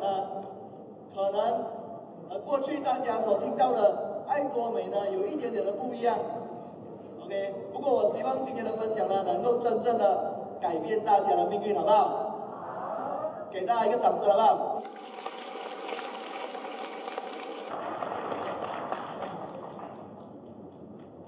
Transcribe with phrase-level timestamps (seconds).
[0.00, 0.42] 呃，
[1.14, 1.64] 可能
[2.30, 4.04] 呃过去大家所听到的。
[4.26, 6.18] 爱多美呢，有一点点的不一样
[7.22, 7.54] ，OK。
[7.72, 13.48] 不过我希望今天的分享呢，能够真正的改变大家的命运，好不好？
[13.52, 14.82] 给大家一个掌声，好不好？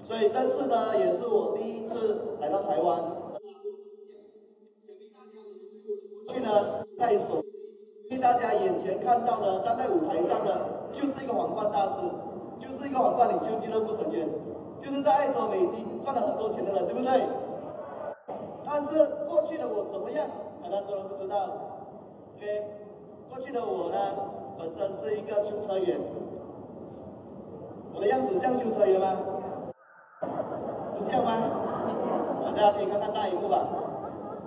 [0.03, 3.01] 所以这次呢，也是我第一次来到台湾。
[6.27, 7.58] 去呢，在所，因为
[8.17, 11.93] 大家眼前看到的，站在舞台上的，就是一个皇冠大师。
[12.59, 14.27] 就是一个皇冠领袖俱乐部成员，
[14.81, 17.23] 就是在爱多美已经赚了很多钱的人，对不对？
[18.65, 20.27] 但是过去的我怎么样，
[20.61, 21.47] 很多人不知道。
[22.35, 22.63] OK，
[23.29, 23.97] 过去的我呢，
[24.59, 25.97] 本身是一个修车员。
[27.93, 29.15] 我的样子像修车员吗？
[30.97, 31.31] 不像吗？
[32.55, 33.65] 大家可以看看大荧幕吧。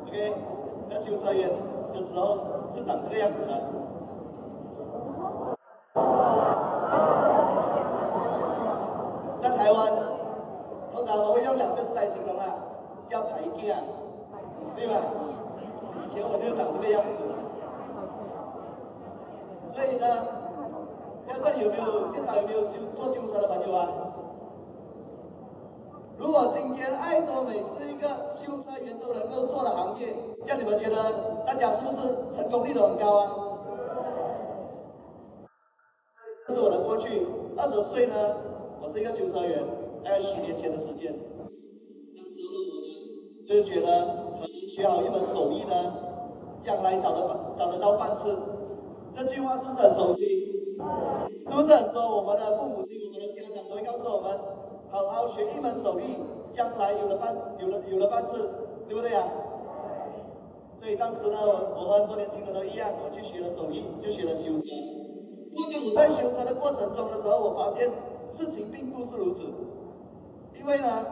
[0.06, 0.34] OK，
[0.90, 1.48] 那修车员
[1.92, 2.38] 的时候
[2.70, 3.60] 是长这个样子的。
[9.40, 9.92] 在台湾，
[10.94, 12.44] 通常我会用两个字来形容啊，
[13.08, 13.76] 叫排架，
[14.76, 14.94] 对吧？
[16.04, 17.18] 以前我就长这个样子，
[19.68, 20.06] 所以呢，
[21.26, 23.88] 在这里有没有现场有没有修做修车的朋友啊？
[26.22, 31.98] 如果今天爱多美是一个修车员都能够做的行业，这样你们觉得大家是不是
[32.32, 33.34] 成功率都很高啊？
[36.46, 38.14] 这是我的过去，二十岁呢，
[38.80, 39.64] 我是一个修车员。
[40.04, 41.12] 大概十年前的时间，
[42.14, 43.86] 当时的我呢，就觉得
[44.34, 45.74] 可能学好一门手艺呢，
[46.60, 48.34] 将来找得找得到饭吃。
[49.14, 50.22] 这句话是不是很熟悉？
[51.48, 54.38] 是不是很多我们的父母亲、我们的家长都会告诉我们，
[54.92, 56.18] 好好学一门手艺，
[56.50, 58.36] 将来有了饭有了有了饭吃，
[58.86, 59.24] 对不对呀？
[60.76, 61.38] 所以当时呢，
[61.74, 64.66] 我和很多年轻人都一样，我去学了手艺，就学了修车。
[65.48, 67.88] 不过我在修车的过程中的时候，我发现
[68.34, 69.44] 事情并不是如此。
[70.60, 71.06] 因为呢，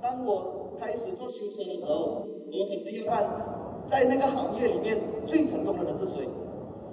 [0.00, 6.26] 当我开始做修车的时候，我肯定要看在那个行业里面最成功的人是谁。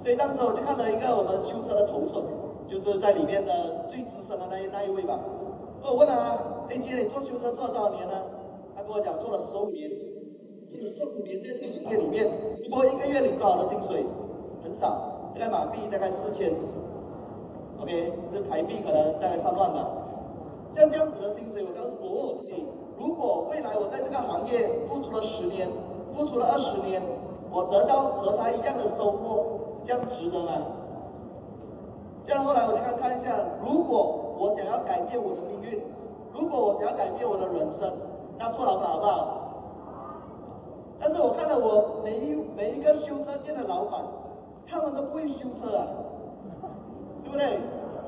[0.04, 2.22] 所以当时我就看了一个我们修车的头手，
[2.68, 5.18] 就是在里面的最资深的那那一位吧。
[5.84, 6.14] 我问他，
[6.70, 8.14] 哎姐，你做修车做了多少年呢？
[8.76, 9.90] 他跟我讲，做了十五年，
[10.72, 12.28] 做了十五年在这个行业里面，
[12.64, 14.06] 不过一个月领多少的薪水？
[14.64, 16.52] 很少，大概马币大概四千。
[17.80, 19.88] OK，这台币可能大概三万吧。
[20.74, 22.66] 像这样子的薪水，我告诉我问我自己：
[22.98, 25.70] 如果未来我在这个行业付出了十年，
[26.12, 27.02] 付出了二十年，
[27.52, 30.52] 我得到和他一样的收获，这样值得吗？
[32.26, 33.07] 这样后来我就看看，
[34.88, 35.82] 改变我的命运，
[36.34, 37.92] 如果我想要改变我的人生，
[38.38, 39.38] 那做老板好不好？
[41.00, 44.02] 但是我看到我每一每一个修车店的老板，
[44.68, 45.86] 他们都不会修车啊，
[47.24, 47.60] 对不对？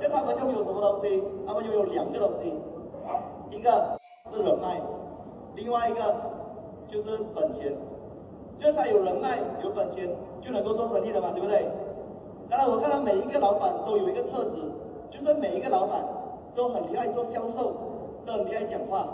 [0.02, 1.22] 那他们拥有什么东西？
[1.46, 2.54] 他们拥有两个东西，
[3.52, 4.00] 一个
[4.32, 4.82] 是人脉，
[5.56, 6.16] 另外一个
[6.88, 7.76] 就是本钱。
[8.60, 10.10] 就是他有人脉、有本钱，
[10.42, 11.66] 就能够做生意的嘛，对不对？
[12.50, 14.58] 当然，我看到每一个老板都有一个特质，
[15.10, 16.04] 就是每一个老板
[16.60, 17.72] 都很厉害做销售，
[18.26, 19.08] 都很厉害讲话。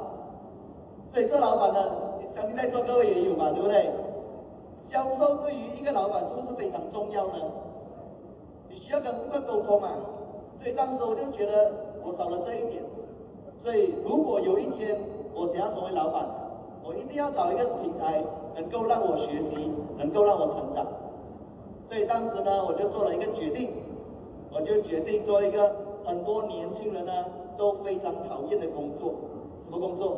[1.07, 1.92] 所以做老板的，
[2.33, 3.92] 相信在座各位也有嘛，对不对？
[4.83, 7.33] 销售对于一个老板是不是非常重要呢？
[8.68, 9.89] 你需要跟顾客沟通嘛。
[10.57, 11.71] 所以当时我就觉得
[12.03, 12.81] 我少了这一点，
[13.59, 14.97] 所以如果有一天
[15.36, 16.25] 我想要成为老板，
[16.83, 18.24] 我一定要找一个平台，
[18.56, 20.83] 能够让我学习，能够让我成长。
[21.86, 23.69] 所以当时呢，我就做了一个决定，
[24.51, 27.12] 我就决定做一个很多年轻人呢
[27.57, 29.13] 都非常讨厌的工作，
[29.63, 30.18] 什么工作？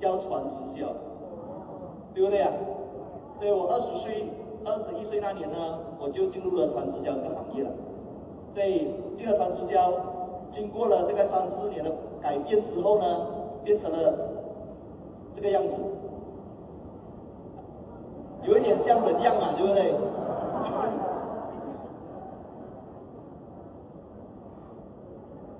[0.00, 0.88] 叫传直销，
[2.12, 2.52] 对不对啊？
[3.38, 4.28] 所以我二十岁、
[4.64, 7.70] 二十一岁那年呢，我就进入了传直销这个行业了。
[8.54, 9.92] 所以进了传直销，
[10.50, 11.90] 经过了这个三四年的
[12.20, 13.26] 改变之后呢，
[13.62, 14.30] 变成了。
[15.36, 15.82] 这个样子，
[18.44, 19.92] 有一点像人样嘛，对不对？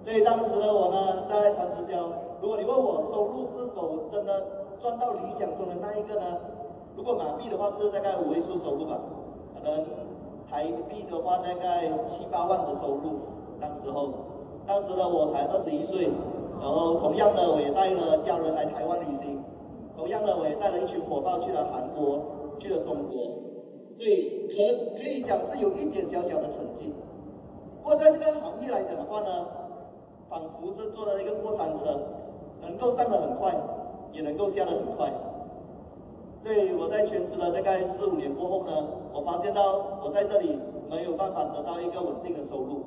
[0.04, 2.12] 所以当时的我呢，在传直销。
[2.42, 4.44] 如果你问我收入是否真的
[4.78, 6.38] 赚到理想中的那一个呢？
[6.94, 9.00] 如果马币的话是大概五位数收入吧，
[9.54, 9.82] 可能
[10.48, 13.32] 台币的话大概七八万的收入。
[13.58, 14.10] 当时候，
[14.66, 16.10] 当时的我才二十一岁，
[16.60, 19.42] 然后同样的我也带了家人来台湾旅行。
[19.96, 22.20] 同样的，我也带了一群伙伴去了韩国，
[22.58, 23.40] 去了中国，
[23.96, 26.92] 所以可可以讲是有一点小小的成绩。
[27.82, 29.46] 不过在这个行业来讲的话呢，
[30.28, 31.98] 仿佛是坐了一个过山车，
[32.62, 33.54] 能够上得很快，
[34.12, 35.12] 也能够下得很快。
[36.40, 40.58] 所以我在全职了大概四五年过后呢，我发现到我在这里
[40.90, 42.82] 没有办法得到一个稳定的收入。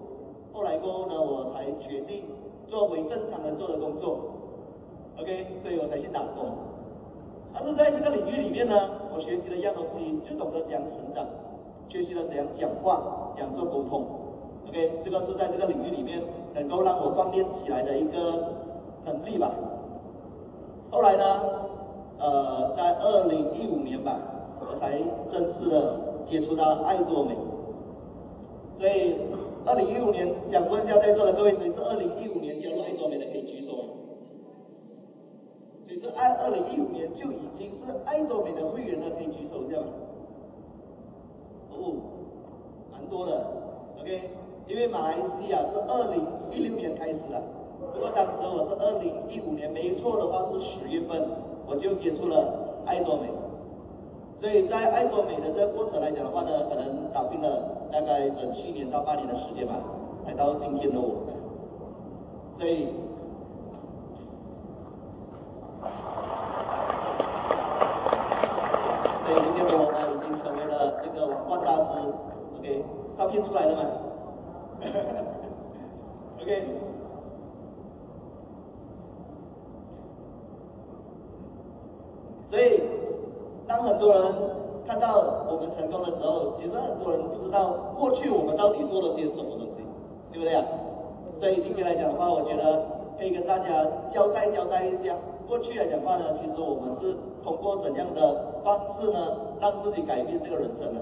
[0.53, 2.25] 后来过后呢，我才决定
[2.67, 4.19] 做回正常人做的工作
[5.19, 6.51] ，OK，所以我才去打工。
[7.53, 8.75] 但是在这个领域里面呢，
[9.13, 11.25] 我学习了一样东西，就懂得怎样成长，
[11.89, 14.05] 学习了怎样讲话，怎样做沟通。
[14.67, 16.21] OK，这个是在这个领域里面
[16.57, 18.17] 能够让我锻炼起来的一个
[19.05, 19.51] 能力吧。
[20.89, 21.41] 后来呢，
[22.17, 24.17] 呃，在二零一五年吧，
[24.59, 24.99] 我才
[25.29, 27.35] 正式的接触到爱多美。
[28.75, 29.15] 所以，
[29.65, 33.25] 二零一五年，想问一下在座的各位，谁是二零一五年加入爱多美的？
[33.27, 33.83] 可以举手啊。
[35.87, 39.87] 谁是爱二零一五年就已经是爱多美的会员了，可以举手一下吗？
[41.71, 41.93] 哦，
[42.91, 43.45] 蛮多的
[43.99, 44.29] ，OK。
[44.67, 46.21] 因为马来西亚是二零
[46.51, 47.41] 一六年开始的，
[47.93, 51.23] 不过当时我是二零一五年，没错的话是十月份
[51.65, 53.29] 我就接触了爱多美，
[54.37, 59.75] 所以在爱多美的这个过程来讲的话呢，可能打拼了大概整七年到八年的时间吧，
[60.25, 61.23] 才到今天的我，
[62.57, 62.87] 所以。
[69.27, 71.99] 所以今天我呢已经成为了这个网冠大师
[72.57, 72.83] ，OK，
[73.17, 73.83] 照片出来了吗？
[76.41, 76.67] OK，
[82.45, 82.81] 所以
[83.67, 84.21] 当很多人
[84.85, 89.83] 看到我们成功的时候，其实很多人不知道过去我们到底做了些什么东西，
[90.31, 90.63] 对不对啊？
[91.39, 92.85] 所以今天来讲的话，我觉得
[93.17, 95.15] 可以跟大家交代交代一下。
[95.47, 100.93] 过去来讲的话呢，其实我们是通过怎样的方式呢，让自己改变这个人生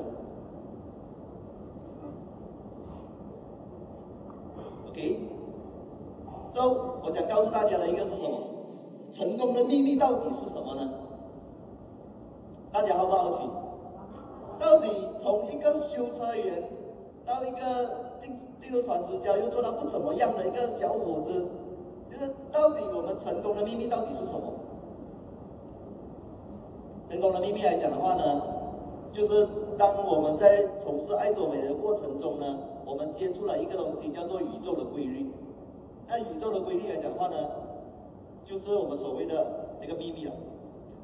[4.95, 5.19] 呢？OK，
[6.53, 8.39] 之后我想告诉大家的一个是什么？
[9.15, 10.89] 成功的秘密到底是什么呢？
[12.71, 13.39] 大家好不好奇？
[14.60, 16.63] 到底从一个修车员
[17.25, 21.46] 到一个进进入传直销又做到不怎么样的一个小伙子？
[22.12, 24.53] 就是到底我们成功的秘密到底是什么？
[27.10, 28.41] 成功的秘密来讲的话呢，
[29.15, 35.25] 就是当我们在从事爱多美的过程中呢，我们接触了一个东西叫做宇宙的规律。
[36.05, 37.38] 那宇宙的规律来讲的话呢，
[38.43, 40.34] 就是我们所谓的一个秘密了。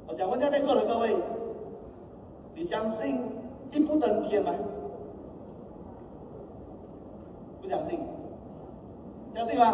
[0.08, 1.16] 我想问一下在座的各位，
[2.54, 3.18] 你相信
[3.72, 4.54] 一步登天吗？
[7.62, 7.98] 不相信？
[9.34, 9.74] 相信吗？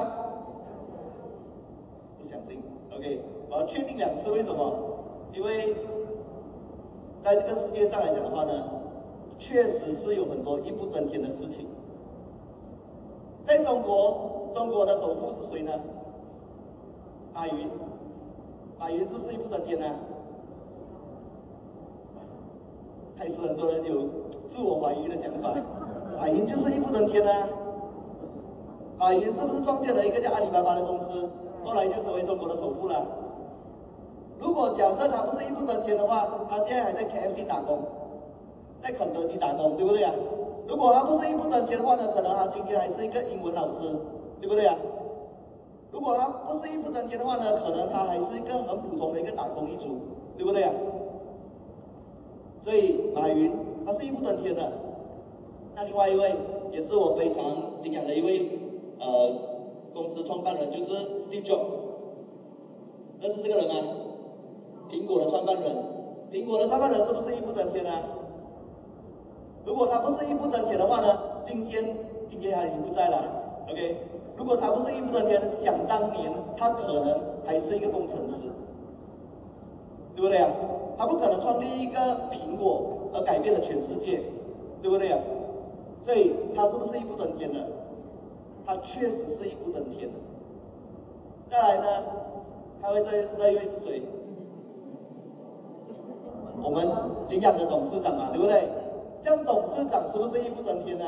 [2.19, 2.61] 不相信
[2.95, 4.75] ，OK，我要确定两次，为什么？
[5.33, 5.75] 因为
[7.27, 8.53] 在这个世界上来讲的话呢，
[9.37, 11.67] 确实是有很多一步登天的事情。
[13.43, 15.73] 在中国，中国的首富是谁呢？
[17.33, 17.69] 马云，
[18.79, 19.85] 马云是不是一步登天呢？
[23.17, 24.07] 还是很多人有
[24.47, 25.53] 自我怀疑的想法？
[26.17, 27.49] 马云就是一步登天啊！
[28.97, 31.29] 马云是不是创建了一个叫阿里巴巴的公司？
[31.65, 33.05] 后来就成为中国的首富了。
[34.39, 37.79] 如果假设他不是一步登天的话，他现在还在 KFC 打工，
[38.81, 40.13] 在肯德基打工，对不对啊？
[40.67, 43.83] 如果他不是一步登天的话呢，可能他今天还是一个英文老师，
[44.39, 44.75] 对不对啊？
[45.91, 49.97] 如果他不是一步登天的话呢，可能他还是一个很普通的一个打工一族，
[50.37, 50.71] 对不对啊？
[52.59, 53.51] 所以马云
[53.85, 54.71] 他是一步登天的。
[55.75, 56.35] 那另外一位
[56.71, 57.43] 也是我非常
[57.81, 58.49] 敬仰的一位，
[58.99, 59.35] 呃。
[59.93, 60.91] 公司创办人就是
[61.23, 61.65] Steve Jobs，
[63.19, 63.91] 认识这个人吗？
[64.89, 65.75] 苹果的创办人，
[66.31, 68.01] 苹果的创办人是不是义不登天啊？
[69.65, 71.19] 如果他不是义不登天的话呢？
[71.43, 71.83] 今天
[72.29, 73.23] 今天他已经不在了
[73.69, 73.97] ，OK？
[74.37, 78.43] 如果他不是义不登天，想当年他可能还是一个工程师，
[80.15, 80.49] 对不对啊？
[80.97, 81.99] 他不可能创立一个
[82.31, 84.21] 苹果而改变了全世界，
[84.81, 85.19] 对不对啊？
[86.01, 87.59] 所以他是不是义不登天的？
[88.65, 90.15] 他确实是义不登天的。
[91.49, 92.05] 再来呢，
[92.81, 94.01] 他会这一这一位是谁？
[96.61, 96.87] 我们
[97.27, 98.67] 敬仰的董事长嘛，对不对？
[99.21, 101.05] 这样董事长是不是义不登天呢？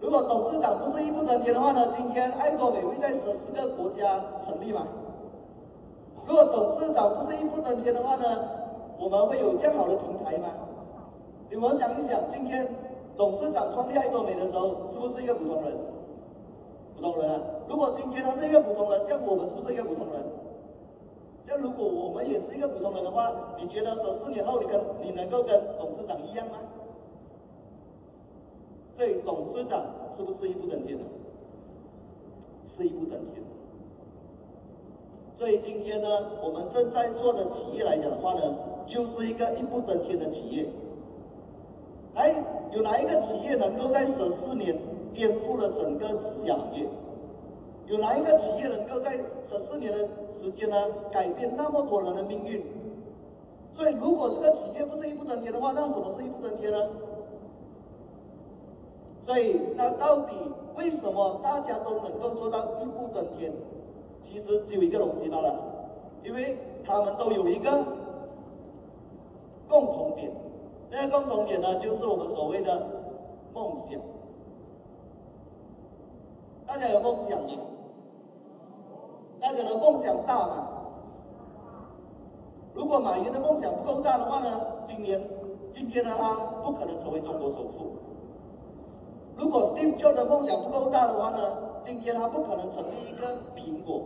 [0.00, 1.88] 如果董事长不是义不登天的话呢？
[1.96, 4.86] 今天爱多美会在十四个国家成立吗？
[6.26, 8.24] 如果董事长不是义不登天的话呢？
[8.98, 10.48] 我们会有这样好的平台吗？
[11.48, 12.66] 你们想一想，今天
[13.16, 15.72] 董事长创立爱多美的时候，是不是一个普通人？
[16.96, 17.40] 普通人啊！
[17.68, 20.22] 如果今天他是一个普通人，这样我们是不是一个普通人？
[21.46, 26.58] 那如果我们也是一个普通人的话，你觉得十四年后你跟你能够跟董事长一样吗？
[28.92, 29.84] 所以董事长
[30.16, 31.04] 是不是一步登天的？
[32.66, 33.42] 是一步登天。
[35.34, 36.08] 所以今天呢，
[36.42, 40.66] 我们正在做的企业来讲的话呢，就是一个一步登天的企业。
[42.14, 42.34] 哎，
[42.72, 44.76] 有哪一个企业能够在十四年
[45.12, 46.88] 颠覆了整个直销行业？
[47.86, 50.76] 有哪一个企业能够在十四年的时间呢，
[51.10, 52.62] 改变那么多人的命运？
[53.72, 56.78] 所以，如果这个企业不是一步登天的话，那什么是一步登天呢？
[59.20, 60.34] 所以，那到底
[60.76, 63.52] 为什么大家都能够做到一步登天？
[64.22, 65.54] 其实只有一个东西罢了，
[66.24, 67.84] 因为他们都有一个
[69.68, 70.32] 共同点，
[70.90, 72.86] 那个共同点呢，就是我们所谓的
[73.54, 74.00] 梦想。
[76.66, 77.62] 大家有梦想吗？
[79.46, 80.66] 大家的梦想大吗？
[82.74, 84.60] 如果马云的梦想不够大的话呢？
[84.84, 85.22] 今年
[85.72, 86.34] 今天呢，他
[86.64, 87.92] 不可能成为中国首富。
[89.36, 91.38] 如果 Steve Jobs 的梦想不够大的话呢？
[91.84, 94.02] 今天他不可能成立一个苹果，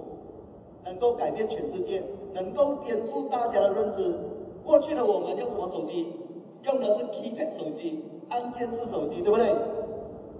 [0.85, 2.05] 能够改变全世界，
[2.35, 4.15] 能够颠覆大家的认知。
[4.63, 6.07] 过去的我们用什么手机？
[6.65, 9.55] 用的是 keypad 手机，按键式手机，对不对？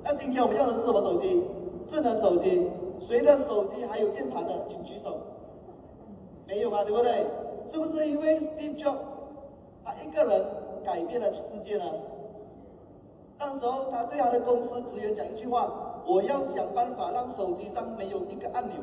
[0.05, 1.43] 那今天我们用的是什么手机？
[1.87, 2.69] 智能手机。
[3.01, 5.19] 谁的手机还有键盘的，请举手。
[6.47, 6.85] 没有吗？
[6.85, 7.27] 对不对？
[7.67, 8.99] 是不是因为 Steve Jobs
[9.85, 10.45] 他一个人
[10.85, 11.85] 改变了世界呢？
[13.39, 15.73] 那时候他对他的公司职员讲一句话
[16.07, 18.77] ：“我要想办法让手机上没有一个按钮。”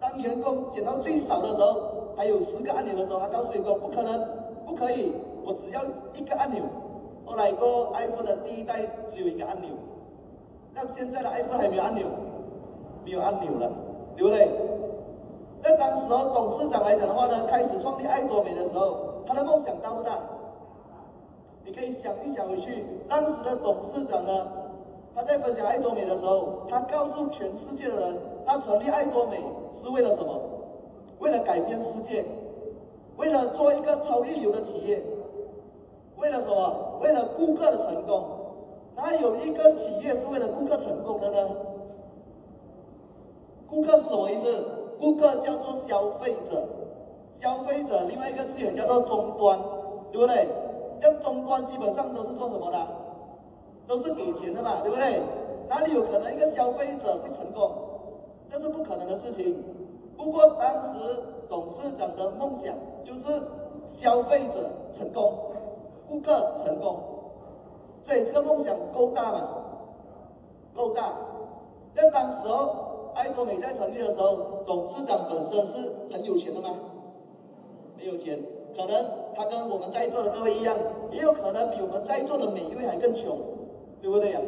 [0.00, 4.26] 当员工减到最少的时候，还有十个按钮的时候，他告诉员工：“不可能，
[4.64, 5.12] 不可以，
[5.44, 5.82] 我只要
[6.14, 6.62] 一个按钮。”
[7.26, 8.82] 后来过 iPhone 的第一代
[9.12, 9.70] 只有一个按钮，
[10.74, 12.06] 那现在的 iPhone 还没有按钮。
[13.04, 13.70] 没有按钮了，
[14.16, 14.48] 对不对？
[15.62, 20.18] 那当时候董事长来讲的话呢，开始创立爱多美的时候，他的梦想大不大？
[21.64, 24.46] 你可以想一想回去，当时的董事长呢，
[25.14, 28.16] 他在分享爱多美的时候，他告诉全世界的人，
[28.46, 29.42] 他成立爱多美
[29.72, 30.40] 是为了什么？
[31.18, 32.24] 为了改变世界，
[33.16, 35.02] 为了做一个超一流的企业，
[36.16, 36.98] 为了什么？
[37.02, 38.24] 为了顾客的成功。
[38.96, 41.38] 哪有一个企业是为了顾客成功的呢？
[43.70, 44.64] 顾客是什么意思？
[44.98, 46.62] 顾客叫做消费者，
[47.40, 49.58] 消费者另外一个字眼叫做终端，
[50.10, 50.48] 对不对？
[51.00, 52.86] 这终端基本上都是做什么的？
[53.86, 55.22] 都是给钱的嘛，对不对？
[55.68, 57.70] 哪里有可能一个消费者会成功？
[58.50, 59.64] 这是不可能的事情。
[60.18, 62.74] 不过当时董事长的梦想
[63.04, 63.40] 就是
[63.86, 65.32] 消费者成功，
[66.08, 66.98] 顾客成功，
[68.02, 69.48] 所以这个梦想够大嘛？
[70.74, 71.14] 够大。
[71.94, 72.89] 那当时候。
[73.14, 76.76] 艾多美在成立的时候，董事长本身是很有钱的吗？
[77.96, 78.38] 没有钱，
[78.74, 79.04] 可能
[79.36, 80.76] 他跟我们在座的各位一样，
[81.10, 83.38] 也有可能比我们在座的每一位还更穷，
[84.00, 84.40] 对不对呀？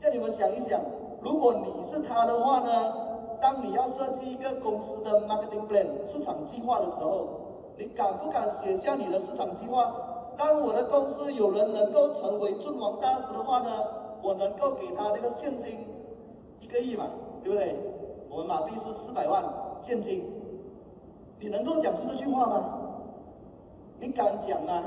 [0.00, 0.80] 叫你们想一想，
[1.22, 3.04] 如果你是他的话呢？
[3.40, 7.28] 当你要设计一个公司的 marketing plan 市场计划的时候，
[7.76, 9.92] 你敢不敢写下你的市场计划？
[10.36, 13.68] 当我的公司有人能够成为阵亡大师的话呢，
[14.22, 15.78] 我能够给他那个现金
[16.60, 17.06] 一个亿嘛？
[17.44, 17.76] 对不对？
[18.30, 19.44] 我们马币是四百万
[19.80, 20.24] 现金，
[21.38, 22.64] 你能够讲出这句话吗？
[24.00, 24.82] 你敢讲吗？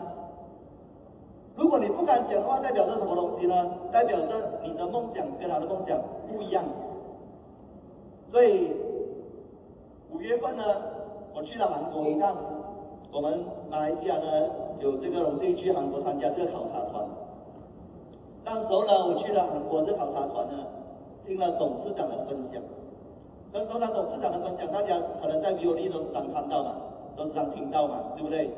[1.56, 3.54] 如果你不敢讲的话，代表着什么东西呢？
[3.92, 5.98] 代表着你的梦想跟他的梦想
[6.28, 6.64] 不一样。
[8.28, 8.72] 所以
[10.12, 10.64] 五月份呢，
[11.34, 12.36] 我去了韩国一趟，
[13.14, 14.26] 我们马来西亚呢
[14.80, 17.06] 有这个荣幸去韩国参加这个考察团。
[18.44, 20.66] 那时候呢，我去了韩国这考察团呢。
[21.27, 22.62] 听了董事长的分享，
[23.51, 26.72] 跟多少董事长的分享，大家可能在 VOD 都时常看到嘛，
[27.17, 28.50] 都时常听到嘛，对不对？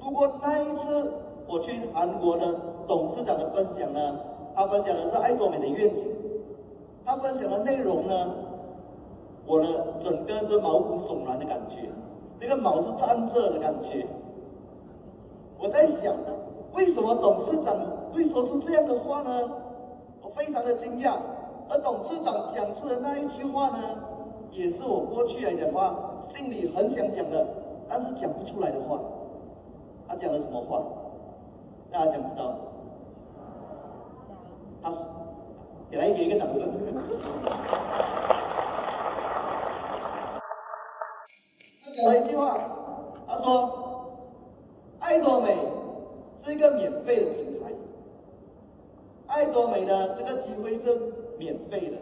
[0.00, 1.12] 不过那一次
[1.46, 2.52] 我去韩国的
[2.88, 4.18] 董事长的分享呢，
[4.56, 6.04] 他分享的是爱多美的愿景，
[7.04, 8.34] 他分享的内容呢，
[9.46, 9.66] 我的
[10.00, 11.88] 整个是毛骨悚然的感觉，
[12.40, 14.04] 那个毛是站着的感觉。
[15.60, 16.12] 我在想，
[16.74, 17.76] 为什么董事长
[18.12, 19.48] 会说出这样的话呢？
[20.20, 21.12] 我非常的惊讶。
[21.68, 23.82] 而董事长讲出的那一句话呢，
[24.52, 27.46] 也是我过去来讲话心里很想讲的，
[27.88, 29.00] 但是讲不出来的话。
[30.08, 30.82] 他讲了什么话？
[31.90, 32.54] 大家想知道？
[34.80, 35.04] 他是，
[35.90, 36.62] 给来给一个掌声。
[41.84, 42.56] 他讲了一句话，
[43.26, 44.06] 他说
[45.00, 45.58] ：“爱多美
[46.44, 47.72] 是一个免费的平台，
[49.26, 51.96] 爱多美的这个机会是免费的。”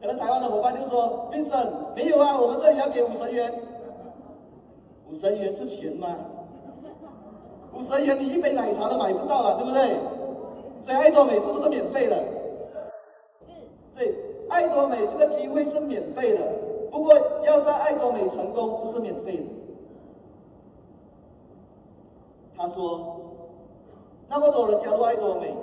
[0.00, 3.52] 可能台湾的伙伴就说：“Vincent，没有啊，我们这里要给五十元，
[5.10, 6.08] 五十元是钱吗？”
[7.72, 9.96] 五十元你一杯奶茶都买不到啊，对不对？
[10.80, 12.16] 所以爱多美是不是免费的？
[13.46, 13.52] 是。
[13.92, 14.14] 所以
[14.48, 16.40] 爱多美这个机会是免费的，
[16.90, 19.42] 不过要在爱多美成功不是免费的。
[22.56, 23.20] 他说，
[24.28, 25.54] 那么多人加入爱多美，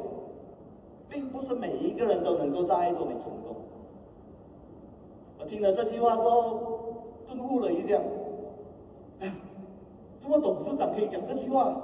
[1.10, 3.56] 并不是每一个人都能够在爱多美成功。
[5.40, 6.60] 我听了这句话过后，
[7.28, 8.00] 顿悟了一下，
[10.20, 11.76] 这么董事长可以讲这句话。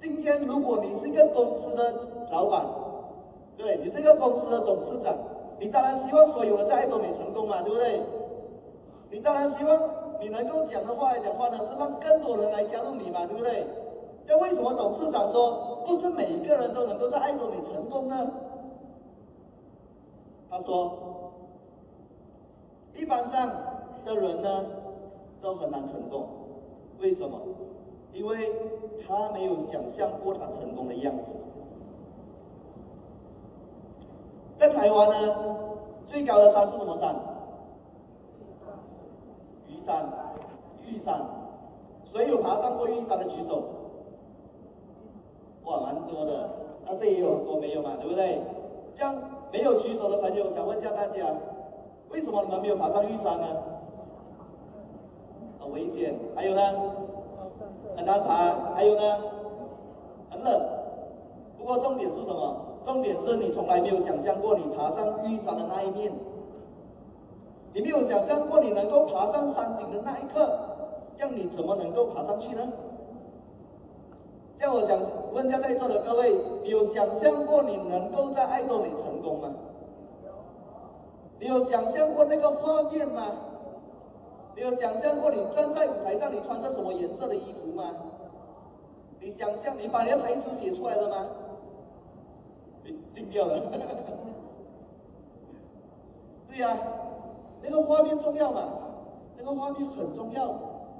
[0.00, 1.94] 今天，如果你是一个公司的
[2.30, 2.66] 老板，
[3.56, 5.14] 对，你是一个公司的董事长，
[5.58, 8.00] 你当然希望所有的在爱多美成功嘛，对不对？
[9.10, 9.80] 你当然希望
[10.20, 13.64] 你能够讲的话来讲话呢，是让更多人来加入你嘛，对不对？
[14.26, 18.30] 那为什么董事长说不是每一个人都能够在爱多美成功呢？
[20.50, 21.32] 他说，
[22.94, 23.50] 一般上
[24.04, 24.64] 的人呢
[25.42, 26.28] 都很难成功，
[27.00, 27.38] 为什么？
[28.12, 28.52] 因为
[29.04, 31.34] 他没有想象过他成功的样子。
[34.56, 35.34] 在台湾呢，
[36.06, 37.16] 最高的山是什么山？
[39.68, 40.08] 玉山，
[40.86, 41.20] 玉山。
[42.04, 43.64] 谁有爬上过玉山的举手？
[45.64, 46.24] 哇，蛮多
[46.98, 47.06] 这。
[47.06, 48.40] 也有很多没有嘛，对不对？
[48.94, 49.14] 这样
[49.52, 51.26] 没有举手的朋友，想问一下大家，
[52.10, 53.46] 为什么你们没有爬上玉山呢？
[55.60, 56.14] 很危险。
[56.34, 56.62] 还有呢？
[57.96, 59.02] 很难爬，还有呢，
[60.30, 60.60] 很冷。
[61.58, 62.56] 不过重点是什么？
[62.84, 66.12] 重点是你从来没有想象过你爬上玉山的那一面，
[67.72, 70.58] 你没有想象过你能够爬上山顶的那一刻，
[71.16, 72.62] 这样你怎么能够爬上去呢？
[74.56, 74.98] 这样我想
[75.32, 79.54] 问一下在座的各位，你有想象过你能够在爱豆里成功吗？
[81.40, 83.26] 你有想象过那个画面吗？
[84.56, 87.90] 你有想象过你站在舞台上，你穿着什么颜色的衣服吗？
[89.20, 91.26] 你想象你把你的台词写出来了吗？
[92.84, 93.58] 你惊掉了。
[96.48, 96.78] 对呀、
[97.62, 98.62] 那个画面重要嘛？
[99.36, 100.54] 那个画面很重要。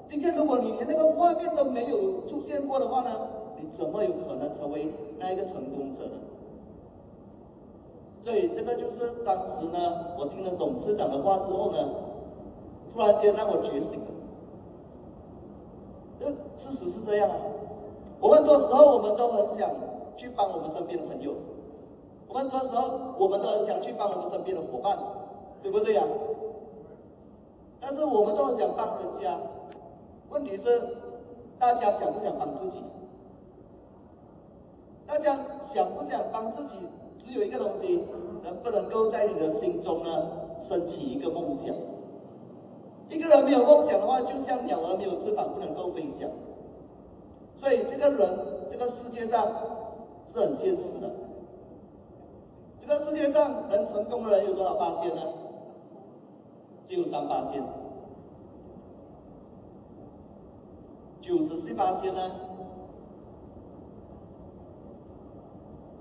[0.09, 3.09] 今天如果你连那个画面都没有出现过的话呢，
[3.59, 4.87] 你怎么有可能成为
[5.19, 6.17] 那一个成功者呢？
[8.21, 11.77] 所以这个就是当时呢，我听了董事长的话之后呢。
[12.93, 14.07] 突然间让我觉醒了，
[16.17, 17.35] 这事实是这样啊。
[18.21, 19.69] 我们很多时候我们都很想
[20.15, 21.33] 去帮我们身边的朋友，
[22.29, 24.97] 我们很多时候我们都很想去帮我们身边的伙伴，
[25.61, 26.03] 对不对呀？
[27.81, 29.37] 但是我们都很想帮人家，
[30.29, 30.81] 问题是
[31.59, 32.79] 大家想不想帮自己？
[35.07, 35.37] 大家
[35.73, 36.75] 想不想帮自己？
[37.17, 38.03] 只有一个东西，
[38.43, 40.09] 能不能够在你的心中呢，
[40.59, 41.73] 升起一个梦想？
[43.09, 46.29] 一个人没有梦想的话，就像鸟儿没有翅膀，不能够飞翔。
[47.55, 48.39] 所以，这个人，
[48.69, 49.47] 这个世界上
[50.27, 51.09] 是很现实的。
[52.79, 55.21] 这个世界上能成功的人有多少八仙呢？
[56.87, 57.63] 只有三八仙。
[61.21, 62.31] 九十四巴仙呢，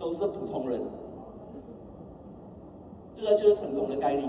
[0.05, 0.79] 都是普通人。
[3.15, 4.29] 这个就是成功的概率。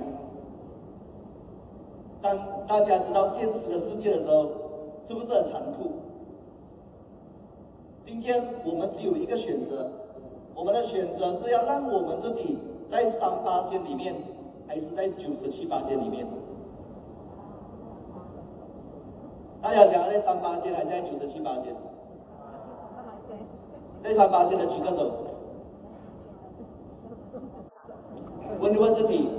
[2.21, 4.47] 当大家知道现实的世界的时候，
[5.05, 5.91] 是不是很残酷？
[8.05, 9.91] 今天我们只有一个选择，
[10.55, 12.57] 我们的选择是要让我们自己
[12.87, 14.15] 在三八线里面，
[14.65, 16.25] 还是在九十七八线里面？
[19.61, 21.75] 大家想要在三八线还是在九十七八线？
[24.01, 25.11] 在三八线的举个手。
[28.65, 29.29] 问一问自己，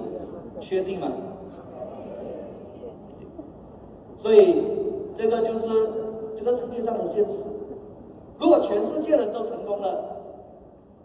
[0.60, 1.10] 确定吗？
[4.16, 4.62] 所以
[5.16, 5.68] 这个就是
[6.36, 7.42] 这个世界上的现实。
[8.38, 10.04] 如果全世界人都成功了，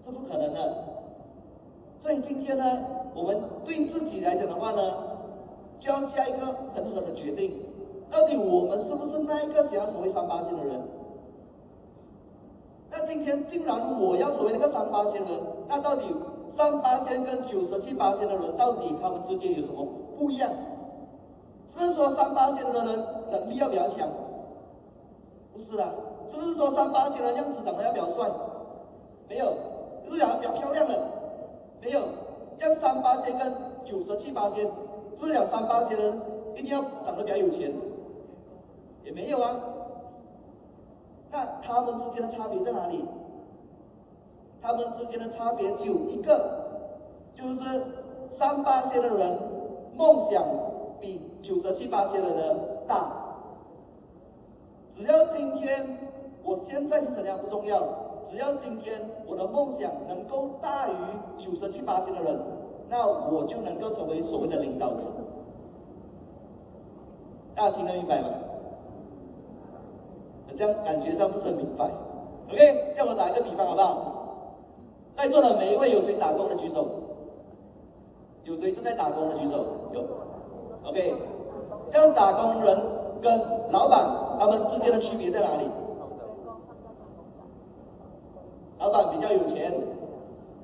[0.05, 0.75] 是不可能的。
[1.99, 2.63] 所以今天呢，
[3.15, 4.93] 我们对自己来讲的话呢，
[5.79, 7.55] 就要下一个很狠的决定：
[8.11, 10.79] 到底我们是不是那一个想要成为三八线的人？
[12.91, 15.27] 那今天既然我要成为那个三八线人，
[15.67, 16.05] 那到底
[16.55, 19.85] 三八仙跟九十七八仙的人，到底他们之间有什么
[20.17, 20.51] 不一样？
[21.67, 24.07] 是不是说三八仙的人能力要比较强？
[25.53, 25.85] 不是的，
[26.27, 28.29] 是不是说三八仙的样子长得要比较帅？
[29.29, 29.53] 没有，
[30.05, 31.01] 就是讲比较漂亮的，
[31.81, 32.01] 没有。
[32.57, 34.65] 像三八仙跟九十七八仙，
[35.15, 36.21] 是不是讲三八仙的人
[36.55, 37.73] 一定要长得比较有钱？
[39.03, 39.55] 也没有啊。
[41.31, 43.03] 那他们之间的差别在哪里？
[44.61, 46.39] 他们之间的差别只有一个，
[47.33, 47.63] 就是
[48.31, 49.37] 三八线的人
[49.95, 50.43] 梦想
[50.99, 52.55] 比九十七八线的人
[52.87, 53.11] 大。
[54.95, 55.97] 只要今天
[56.43, 57.81] 我现在是怎样不重要，
[58.23, 60.93] 只要今天我的梦想能够大于
[61.37, 62.39] 九十七八线的人，
[62.87, 65.07] 那我就能够成为所谓的领导者。
[67.55, 68.29] 大家听得明白吗？
[70.55, 71.89] 这样感觉上不是很明白
[72.49, 72.93] ，OK？
[72.95, 74.10] 叫我打一个比方好不好？
[75.15, 76.85] 在座的每一位有谁打工的举手？
[78.43, 79.65] 有谁正在打工的举手？
[79.93, 80.01] 有
[80.83, 81.13] ，OK？
[81.91, 82.77] 这样打工人
[83.21, 84.03] 跟老板
[84.39, 85.69] 他们之间的区别在哪里？
[88.79, 89.71] 老板比较有钱，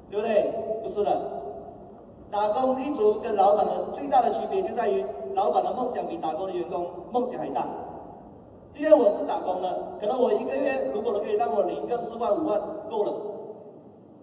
[0.10, 0.52] 对不对？
[0.82, 1.22] 不是的，
[2.32, 5.06] 打工一族跟老板的最大的区别就在于，
[5.36, 7.68] 老板的梦想比打工的员工梦想还大。
[8.74, 13.14] 今天我是打工的，可能我一个月如果能可以让我领个四万五万够了。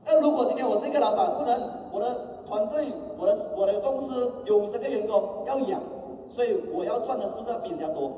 [0.05, 2.15] 那如果今天我是一个老板，不能我的
[2.47, 2.87] 团队、
[3.19, 5.81] 我的我的公司有五十个员工要养，
[6.29, 8.13] 所以我要赚的是不是要比人家多？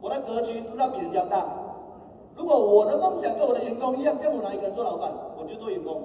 [0.00, 1.46] 我的格局是不是要比人家大？
[2.36, 6.02] 如果我的梦想跟我的员工一样，叫我哪一个人做老板，我就做员工。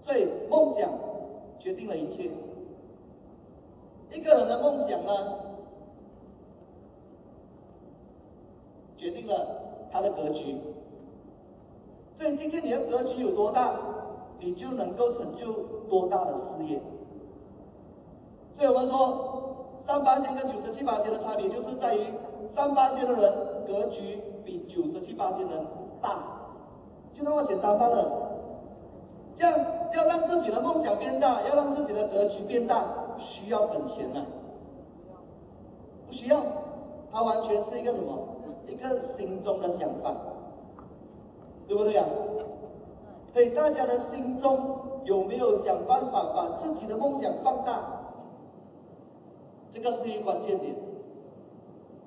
[0.00, 0.90] 所以梦想
[1.58, 2.30] 决定了一切。
[4.12, 5.38] 一个人的梦想呢？
[8.96, 9.46] 决定了
[9.90, 10.56] 他的格局，
[12.16, 13.74] 所以今天你的格局有多大，
[14.40, 15.52] 你就能够成就
[15.88, 16.80] 多大的事业。
[18.54, 22.06] 所以我们说，三八线跟九十七八线的差别，就是在于
[22.48, 23.32] 三八线的人
[23.66, 25.66] 格局比九十七八线人
[26.00, 26.18] 大，
[27.12, 28.22] 就那么简单罢了。
[29.34, 29.52] 这样
[29.94, 32.82] 要让自己的梦想变大，要让自己的格局变大，
[33.18, 34.24] 需要本钱吗？
[36.06, 36.40] 不需要，
[37.12, 38.26] 它完全是一个什么？
[38.66, 40.14] 一个心中的想法，
[41.66, 42.04] 对不对呀？
[43.32, 47.82] 所以大家的心中有没有想办法把自己的梦想放大？
[49.74, 50.74] 这个是一个关键点，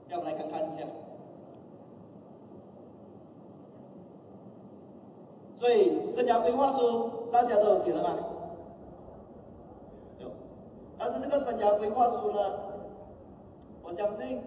[0.07, 0.87] 让我们来看看一下。
[5.59, 8.15] 所以生涯规划书大家都有写了吗？
[10.19, 10.31] 有。
[10.97, 12.39] 但是这个生涯规划书呢，
[13.83, 14.39] 我相信。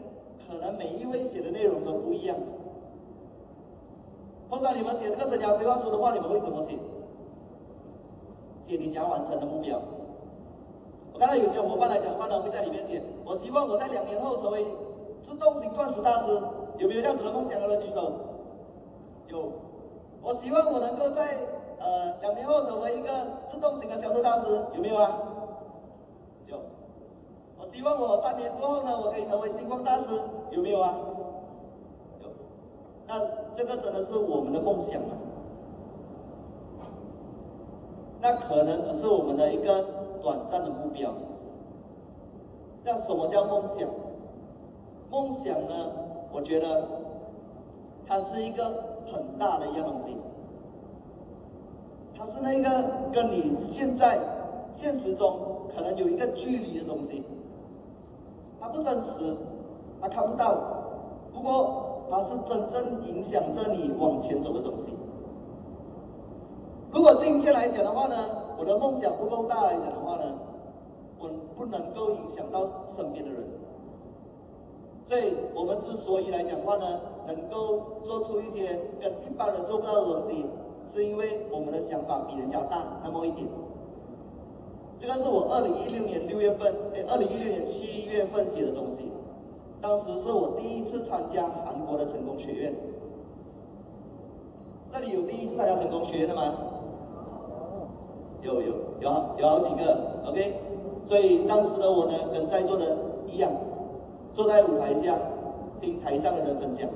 [0.48, 2.36] 可能每一位写的内容都不一样。
[4.52, 6.76] 通常你们写这个生涯规划书的话，你们会怎么写？
[8.62, 9.80] 写你想要完成的目标。
[11.10, 14.66] 我看到有些伙伴来讲话呢，会在里面写：我希望我在两年后成为
[15.22, 16.38] 自动型钻石大师。
[16.76, 18.12] 有没有这样子的梦想的人举手？
[19.28, 19.52] 有。
[20.20, 21.38] 我希望我能够在
[21.78, 23.08] 呃两年后成为一个
[23.46, 24.66] 自动型的销售大师。
[24.74, 25.18] 有没有啊？
[26.46, 26.58] 有。
[27.58, 30.08] 我希望我三年过后呢，我可以成为星光大师。
[30.50, 30.94] 有没有啊？
[33.12, 33.20] 那
[33.54, 35.08] 这个真的是我们的梦想吗？
[38.22, 39.84] 那可能只是我们的一个
[40.22, 41.12] 短暂的目标。
[42.82, 43.86] 那什么叫梦想？
[45.10, 45.90] 梦想呢？
[46.32, 46.88] 我觉得
[48.06, 48.64] 它是一个
[49.12, 50.16] 很大的一样东西，
[52.16, 54.18] 它是那个跟你现在
[54.72, 55.38] 现实中
[55.74, 57.22] 可能有一个距离的东西，
[58.58, 59.36] 它不真实。
[60.00, 60.56] 它看不到，
[61.32, 64.92] 不过它是真正影响着你往前走的东西。
[66.92, 68.14] 如果今天来讲的话呢，
[68.58, 70.24] 我的梦想不够大来讲的话呢，
[71.18, 73.42] 我不能够影响到身边的人。
[75.06, 80.44] 所以我们之所以来讲话呢，能够做出一些跟一般人做不到的东西，
[80.86, 83.48] 是因为我们的想法比人家大那么一点。
[84.98, 89.10] 这个是我二零一六年六月份，哎，二零一六年七月份写的东西。
[89.82, 92.72] 当时是我第一次参加韩国的成功学院，
[94.92, 96.54] 这里有第一次参加成功学院的吗？
[98.42, 98.68] 有有
[99.00, 100.56] 有有好几个，OK。
[101.04, 103.50] 所以当时的我呢，跟在座的一样，
[104.32, 105.18] 坐在舞台下
[105.80, 106.88] 听台上的人分享。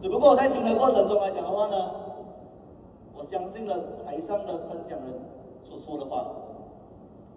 [0.00, 1.90] 只不过我在听的过程中来讲的话呢，
[3.14, 5.12] 我相信了台上的分享人
[5.62, 6.24] 所说的话。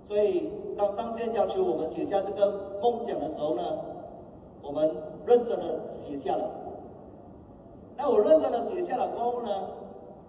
[0.08, 3.62] 所以当上线要求我们写下这个梦想的时候呢，
[4.62, 4.90] 我们
[5.26, 6.50] 认真的写下了。
[7.98, 9.50] 那我认真的写下了过后呢，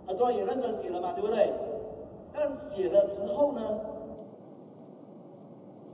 [0.07, 1.53] 很多人也认真写了嘛，对不对？
[2.35, 3.61] 但写了之后呢，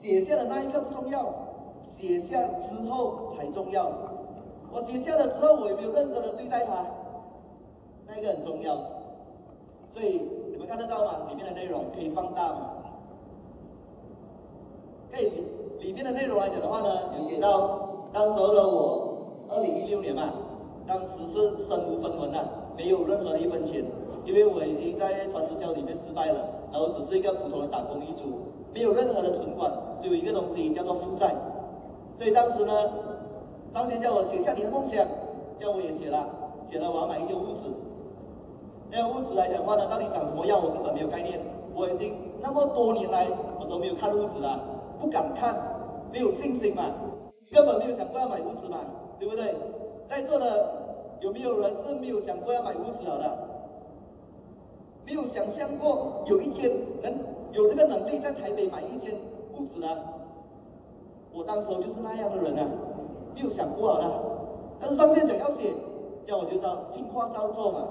[0.00, 1.34] 写下的那一刻不重要，
[1.82, 3.90] 写下之后才重要。
[4.72, 6.86] 我写下了之后，我有没有认真的对待它？
[8.06, 8.76] 那一个很重要。
[9.90, 11.26] 所以你们看得到吗？
[11.28, 12.70] 里面的内容可以放大吗？
[15.14, 15.30] 可以，
[15.78, 19.16] 里面的内容来讲的话呢，有写到当时候的我，
[19.48, 20.32] 二零一六年嘛，
[20.88, 22.44] 当时是身无分文的，
[22.76, 23.84] 没有任何的一分钱，
[24.24, 28.26] 因为我已经在传销里面失败了，然后只是一个普通的打工一族。
[28.74, 31.32] 没有任何的存款，只有一个东西叫做负债。
[32.18, 32.72] 所以当时呢，
[33.72, 35.06] 张先叫我写下你的梦想，
[35.60, 36.26] 叫我也写了，
[36.68, 37.68] 写了我要买一间屋子。
[38.90, 41.38] 那个屋子来讲的话呢，到底长什么样，我根本没有概念。
[41.72, 43.28] 我已经那么多年来，
[43.60, 44.60] 我都没有看屋子了，
[45.04, 45.54] 不敢看，
[46.10, 46.82] 没有信心嘛，
[47.52, 48.78] 根本没有想过要买屋子嘛，
[49.18, 49.54] 对不对？
[50.08, 53.38] 在座的有没有人是没有想过要买屋子了的？
[55.04, 56.70] 没有想象过有一天
[57.02, 57.12] 能。
[57.52, 59.14] 有这个能力在台北买一间
[59.56, 59.86] 屋子呢？
[61.32, 62.66] 我当时就是那样的人啊，
[63.32, 64.20] 没有想过了。
[64.80, 65.72] 但是上面讲要写，
[66.26, 67.84] 叫我就照听话照做嘛。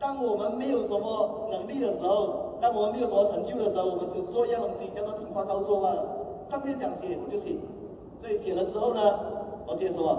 [0.00, 5.90] 当我们没有什么能力的时候，当我们没有什么成就的时候，我们只做一样东西，叫做听话照做嘛。
[6.50, 7.56] 上线讲写，我就写。
[8.20, 9.00] 所以写了之后呢，
[9.66, 10.18] 我写什么？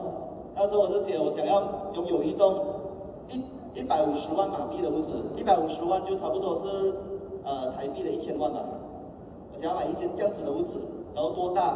[0.56, 2.56] 当时我就写我想要拥有一栋
[3.30, 6.94] 一一百五十万马币的屋子，一百五十万就差不多是。
[7.44, 8.60] 呃，台币的一千万吧，
[9.52, 10.78] 我想要买一间这样子的屋子，
[11.15, 11.76] 然后多大？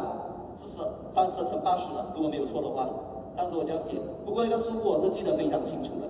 [0.54, 0.78] 四十
[1.10, 2.88] 三十乘八十的，如果没有错的话。
[3.36, 6.06] 当时候我这样写，不过那个数目我是记得非常清楚的。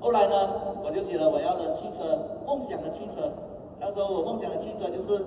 [0.00, 0.34] 后来呢，
[0.82, 3.30] 我就写了我要的汽车，梦想的汽车。
[3.78, 5.22] 那时候我梦想的汽车就是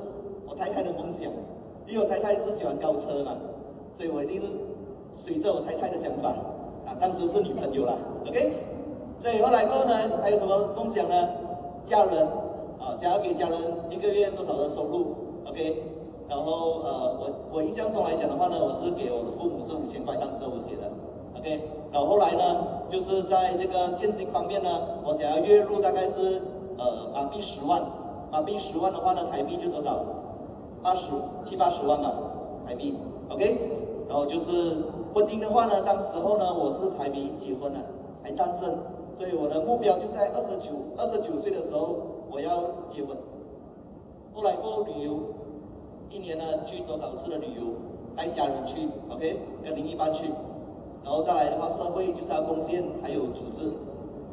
[0.49, 1.31] 我太太的梦想，
[1.88, 3.36] 因为我太太是喜欢高车嘛，
[3.93, 4.48] 所以我一定是
[5.12, 6.30] 随着我太太的想法。
[6.86, 7.93] 啊，当时是女朋友啦
[8.28, 8.54] ，OK。
[9.19, 11.30] 所以后来过后呢，还有什么梦想呢？
[11.86, 12.28] 嫁人。
[12.78, 15.15] 啊，想要给家人一个月多少的收入
[15.48, 15.82] ？OK，
[16.30, 20.91] 然后呃，我我印象中来讲的话呢，我是给我的父母是五千块当时我写的
[21.39, 24.69] ，OK，然后后来呢，就是在这个现金方面呢，
[25.04, 26.41] 我想要月入大概是
[26.78, 27.82] 呃马币十万，
[28.30, 30.06] 马币十万的话呢，台币就多少？
[30.86, 31.08] 八十
[31.43, 32.13] 七八十万吧，
[32.67, 32.93] 台币
[33.30, 33.58] ，OK，
[34.08, 34.52] 然后就是
[35.15, 37.80] 婚姻的话呢，当时候呢，我是还没结婚呢，
[38.21, 38.69] 还单身，
[39.15, 42.13] 所以我的目标就在二十九二十九岁的时候。
[42.28, 43.15] 我要结婚，
[44.34, 45.19] 后来过旅游，
[46.10, 47.71] 一年呢去多少次的旅游，
[48.13, 50.26] 带家人去，OK，跟另一半去，
[51.06, 53.71] 然后再来的话，社会就是要贡献，还有组织，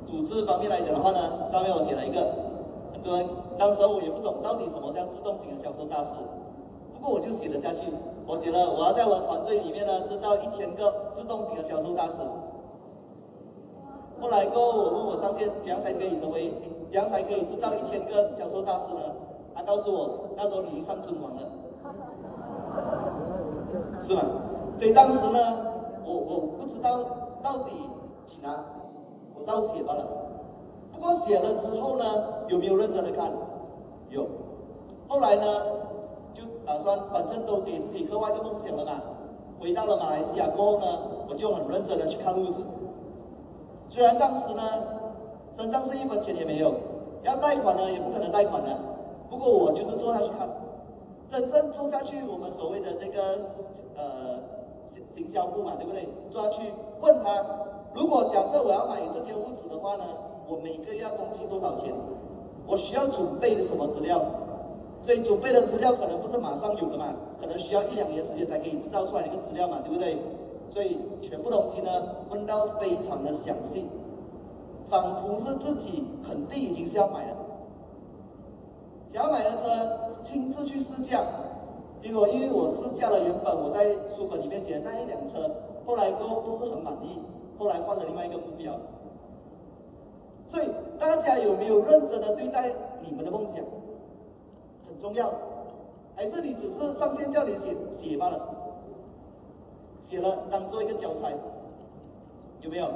[0.05, 2.27] 组织方面来讲的话呢，上面我写了一个，
[2.93, 6.17] 很多人当时候我也不懂到底什么叫自动型的销售大师，
[7.03, 7.93] 不过我就写了下去，
[8.29, 12.23] 我写了我要在我的团队里面呢制造一千个自动型的销售大师，
[14.21, 16.55] 后来过后我问我上线，怎样才可以成为？
[16.93, 19.01] 怎样才可以制造一千个销售大师呢？
[19.53, 21.43] 他告诉我，那时候你已经上尊王了，
[24.01, 24.23] 是吧？
[24.79, 25.39] 所以当时呢，
[26.05, 27.01] 我我不知道
[27.43, 27.73] 到底
[28.25, 28.65] 几难，
[29.35, 30.07] 我照写罢了。
[30.93, 32.05] 不过写了之后呢，
[32.47, 33.33] 有没有认真的看？
[34.11, 34.25] 有。
[35.09, 35.43] 后来呢，
[36.67, 39.01] 打算反正都给自己刻画一个梦想了嘛。
[39.61, 40.87] 回到了马来西亚过后呢，
[41.29, 42.61] 我就很认真的去看屋子。
[43.89, 44.63] 虽然当时呢。
[45.55, 46.73] 身上是一分钱也没有，
[47.23, 48.75] 要贷款呢也不可能贷款的。
[49.29, 50.49] 不过我就是坐下去看，
[51.31, 53.39] 真正坐下去，我们所谓的这个
[53.95, 54.41] 呃
[54.89, 56.09] 行行销部嘛，对不对？
[56.31, 56.73] 坐下去
[57.03, 57.45] 问他，
[57.95, 60.05] 如果假设我要买这间屋子的话呢，
[60.49, 61.93] 我每个月要工期多少钱？
[62.67, 64.23] 我需要准备的什么资料？
[65.03, 70.17] 所以准备的资料可能不是马上有的嘛，可能需要一两年时间才可以制造出来一个资料嘛，对不对？
[70.71, 71.91] 所以全部东西呢
[72.31, 73.85] 问到非常的详细。
[74.89, 77.37] 仿佛是自己肯定已经是要买了，
[79.09, 81.23] 想要买的车亲自去试驾，
[82.03, 85.51] 结果因为我试驾了原本我在书本里面写的那一辆车，
[85.87, 87.19] 后来都不是很满意，
[87.59, 88.75] 后来换了另外一个目标。
[90.47, 93.65] 所以大家有没有认真的对待你们的梦想？
[94.93, 95.33] 很重要，
[96.15, 98.39] 还是你只是上线叫你写写罢了，
[100.03, 101.33] 写了当做一个教材，
[102.61, 102.89] 有没有？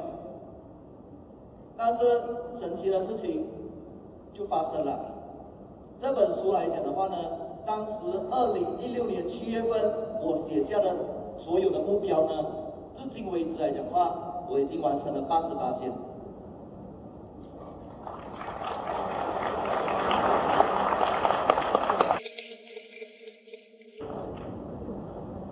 [1.74, 2.04] 但是
[2.54, 3.46] 神奇的事情
[4.34, 5.00] 就发生了。
[5.98, 7.16] 这本书来讲的话呢，
[7.64, 7.92] 当时
[8.30, 9.70] 二零一六年七月份
[10.20, 10.94] 我写下的
[11.38, 12.44] 所有的目标呢，
[12.94, 15.90] 至今为止来讲的话，我已经完成了八十八线。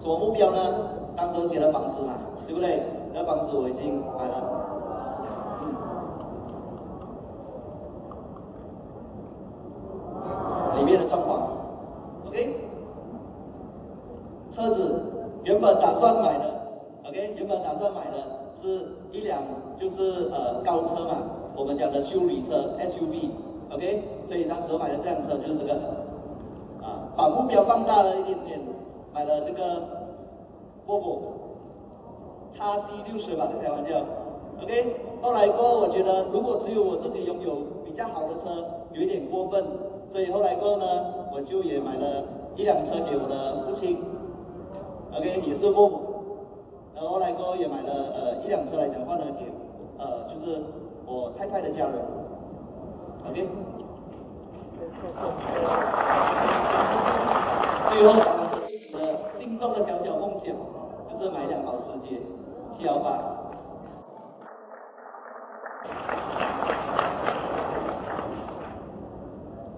[0.01, 0.91] 什么目标呢？
[1.17, 2.13] 当时写的房子嘛，
[2.47, 2.83] 对不对？
[3.25, 4.37] 房子我已经买了。
[5.61, 5.65] 嗯
[10.77, 11.49] 里面的状况
[12.27, 12.57] ，OK。
[14.51, 15.01] 车子
[15.45, 16.51] 原本打算买的
[17.07, 18.17] ，OK，原本打算买的。
[18.57, 19.43] 是一辆
[19.79, 21.17] 就是呃高车嘛，
[21.57, 24.03] 我们讲的修理车 SUV，OK。
[24.27, 25.75] 所以当时我买的这辆车就是这个，
[26.83, 28.61] 啊，把目标放大了一点点，
[29.13, 29.83] 买了这个
[30.87, 30.99] 波
[32.57, 33.99] 叉 C 六十吧，在开玩笑
[34.63, 34.97] ，OK。
[35.21, 39.65] 后来过后，我觉得如果只有我自己拥有比较好的车，有一点过分。
[40.09, 40.87] 所以后来过后呢，
[41.35, 42.23] 我就也买了
[42.55, 43.99] 一辆车给我的父亲
[45.13, 46.01] ，OK，也是父母。
[46.95, 49.47] 然后后来过后也买了呃一辆车来讲话呢，给
[49.99, 50.63] 呃就是
[51.05, 51.95] 我太太的家人
[53.29, 53.49] ，OK。
[57.91, 60.55] 最后我们的心中的小小梦想，
[61.11, 62.21] 就是买一辆保时捷
[62.77, 63.33] 七幺八。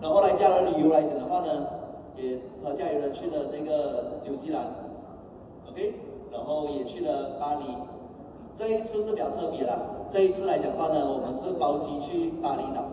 [0.01, 1.67] 然后来家人旅游来讲的话呢，
[2.17, 4.63] 也和家里人去了这个纽西兰
[5.69, 5.95] ，OK，
[6.33, 7.77] 然后也去了巴黎。
[8.57, 9.79] 这一次是比较特别的，
[10.11, 12.85] 这一次来讲的话呢，我们是包机去巴厘岛。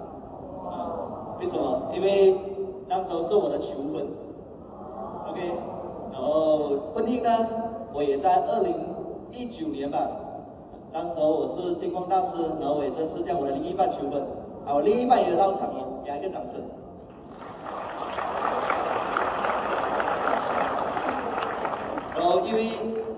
[1.39, 1.92] 为什么？
[1.94, 2.36] 因为
[2.89, 4.08] 当时候是我的求婚
[5.30, 5.54] ，OK，
[6.12, 7.48] 然后婚姻呢，
[7.94, 8.74] 我也在二零
[9.36, 10.12] 一九年吧，
[10.93, 14.22] 当时候我是星光大师，然后我也正式向我的另一半求婚，
[14.65, 16.62] 啊，我另一半也到场了，给他一个掌声。
[22.15, 22.69] 然后因为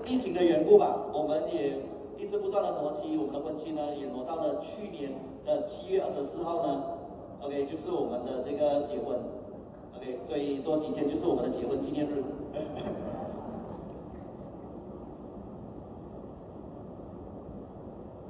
[0.06, 1.76] 疫情的缘故吧，我们也
[2.16, 5.12] 一直不断的挪期，我们的婚期呢也挪到了去年
[5.44, 6.82] 的七月二十四号呢。
[7.42, 9.18] OK，就是我们的这个结婚。
[9.96, 12.24] OK，所以多几天就是我们的结婚纪念日。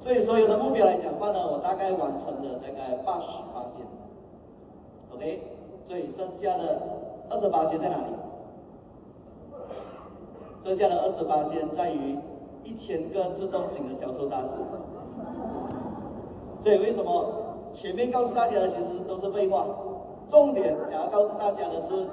[0.07, 3.85] 所以所有的目标来讲话呢，我大概完成了大概八十八线。
[5.13, 5.43] OK，
[5.83, 6.81] 所以剩下的
[7.29, 8.15] 二十八线在哪里？
[10.65, 12.17] 剩下的二十八线在于
[12.63, 14.51] 一千个自动型的销售大师，
[16.61, 17.27] 所以为什么
[17.73, 19.67] 前面告诉大家的其实都是废话，
[20.29, 22.07] 重点想要告诉大家的是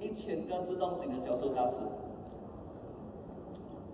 [0.00, 1.76] 一千个自动型的销售大师。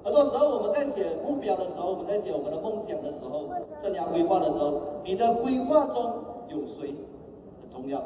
[0.03, 3.49] 很多时候我们在写目标的时候，我们在写我们的梦想的时候，
[3.83, 6.95] 生涯规划的时候，你的规划中有谁
[7.61, 8.03] 很重要？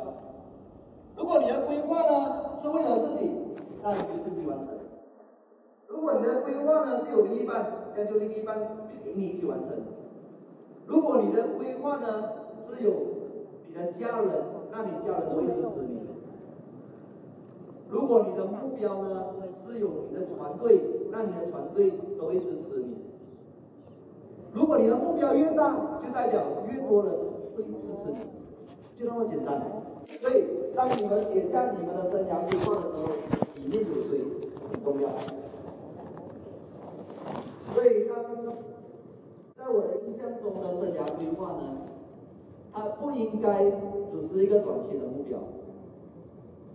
[1.17, 3.31] 如果你的规划呢是为了自己，
[3.83, 4.69] 那你就自己完成。
[5.87, 8.59] 如果你的规划呢是有另一半，那就另一半
[9.05, 9.71] 陪你一起完成。
[10.87, 12.31] 如果你的规划呢
[12.61, 12.93] 是有
[13.69, 16.01] 你的家人，那你家人都会支持你。
[17.89, 22.97] 如果你的目标呢是有你的团队，那你的团队都会支持你。
[24.53, 27.13] 如果你的目标越大，就代表越多人
[27.57, 28.19] 会支持你，
[28.99, 29.63] 就那么简单。
[30.21, 30.45] 所以
[30.77, 33.07] 当你们写下你们的生涯规划的时候，
[33.57, 34.21] 里面有谁
[34.71, 35.09] 很重要。
[37.75, 38.23] 所以，当
[39.57, 41.63] 在我的印象中的生涯规划呢，
[42.73, 43.65] 它不应该
[44.07, 45.39] 只是一个短期的目标，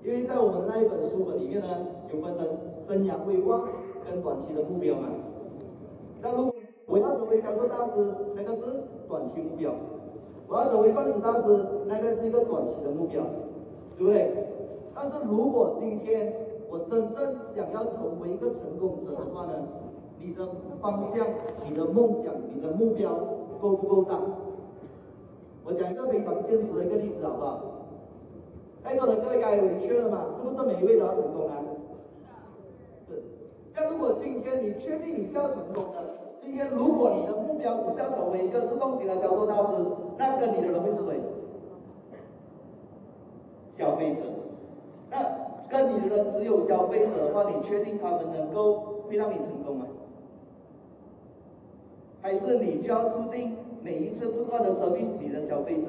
[0.03, 1.67] 因为在我们那一本书本里面呢，
[2.11, 2.45] 有分成
[2.81, 3.61] 生涯规划
[4.05, 5.07] 跟短期的目标嘛。
[6.21, 8.63] 那如果我要成为销售大师，那个是
[9.07, 9.71] 短期目标；
[10.47, 13.23] 我要成为钻石大师，那个是一个短期的目标，
[13.97, 14.31] 对不对？
[14.95, 16.33] 但是如果今天
[16.69, 19.53] 我真正想要成为一个成功者的话呢？
[20.21, 20.45] 你的
[20.81, 21.25] 方向、
[21.65, 23.11] 你的梦想、你的目标
[23.61, 24.19] 够不够大？
[25.63, 27.61] 我讲一个非常现实的一个例子，好不好？
[28.83, 30.25] 在座的各位该有明确了吗？
[30.37, 31.55] 是不是每一位都要成功啊？
[33.79, 36.03] 那如果今天你确定你是要成功的，
[36.41, 39.85] 今天如果你的目标只是要成为一个自动型的销售大师，
[40.17, 41.21] 那跟你的人会是谁？
[43.71, 44.23] 消费者。
[45.09, 45.23] 那
[45.69, 49.85] 跟你的人只有消费者的话，你确定他们能够会让你成功吗？
[52.21, 55.87] 还是你就要注定每一次不断的 service 你的消费者，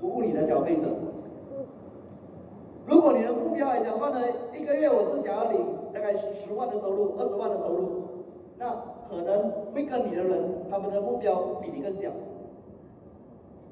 [0.00, 0.86] 服务你的消费者。
[2.86, 4.20] 如果你的目标来讲的话呢，
[4.56, 5.60] 一个月我是想要领
[5.96, 8.02] 大概是十万的收入，二十万的收入，
[8.58, 8.68] 那
[9.08, 12.10] 可能会跟你的人他们的目标比你更小。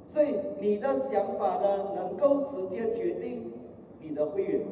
[0.07, 3.53] 所以你的想法呢，能够直接决定
[4.01, 4.63] 你的会员，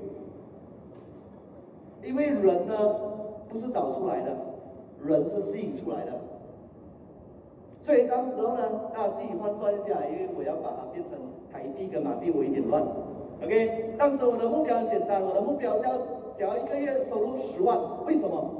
[2.02, 2.74] 因为人呢
[3.50, 4.34] 不是找出来的。
[5.04, 6.12] 人是吸引出来的。
[7.82, 8.62] 所以当时候呢，
[8.94, 11.12] 大家自己换算一下，因为我要把它变成
[11.52, 12.82] 台币跟马币，我有点乱。
[13.42, 15.98] OK，当时我的目标很简单，我的目标是要
[16.36, 18.50] 想要一个月收入十万，为什么？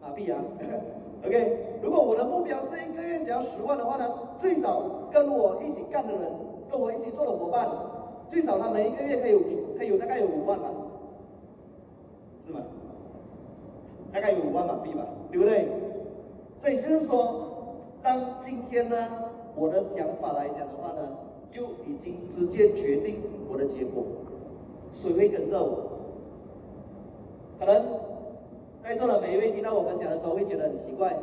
[0.00, 0.38] 马币啊。
[1.24, 6.30] OK，如果我的目标是一个月想要十万的话呢，最少跟我一起干的人，
[6.70, 7.68] 跟我一起做的伙伴，
[8.28, 9.40] 最少他们一个月可以有
[9.76, 10.68] 可以有大概有五万吧，
[12.46, 12.60] 是吗？
[14.12, 15.68] 大概有五万马币吧，对不对？
[16.58, 17.42] 所以就是说。
[18.02, 18.96] 当今天呢，
[19.56, 21.08] 我的想法来讲的话呢，
[21.50, 23.16] 就已经直接决定
[23.50, 24.04] 我的结果，
[24.92, 25.85] 谁会跟着我？
[27.58, 27.82] 可能
[28.82, 31.16] 在座的每一位听到我分享的时候会觉得很奇怪，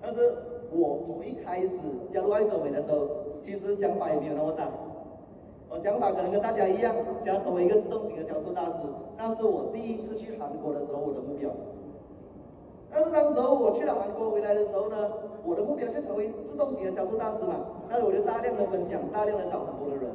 [0.00, 0.34] 但是
[0.70, 1.76] 我从一开始
[2.12, 3.08] 加入爱多美的时候，
[3.42, 4.68] 其实想法也没有那么大，
[5.68, 6.94] 我想法可能跟大家一样，
[7.24, 8.78] 想要成为一个自动型的销售大师，
[9.18, 11.50] 那是我第一次去韩国的时候我的目标。
[12.92, 14.96] 但是当时候我去了韩国回来的时候呢，
[15.44, 17.54] 我的目标就成为自动型的销售大师嘛。
[17.88, 20.10] 那我就大量的分享，大量的找很多的人，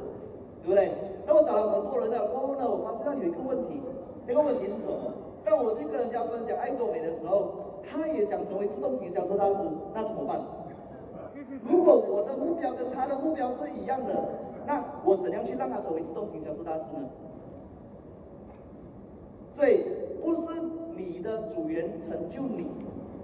[0.62, 0.92] 对不对？
[1.26, 3.80] 那我找了很多人了过后呢，我发现到有一个问题，
[4.26, 5.12] 那个问题是什么？
[5.46, 9.56] 当我去跟人家分享爱多美的时候，他也想成为自动型销售大师，
[9.94, 10.40] 那怎么办？
[11.62, 14.28] 如果我的目标跟他的目标是一样的，
[14.66, 17.08] 那我怎样去让他成为自动型销售大师呢？
[19.52, 19.84] 所以
[20.22, 20.42] 不是。
[20.98, 22.66] 你的组员成就你，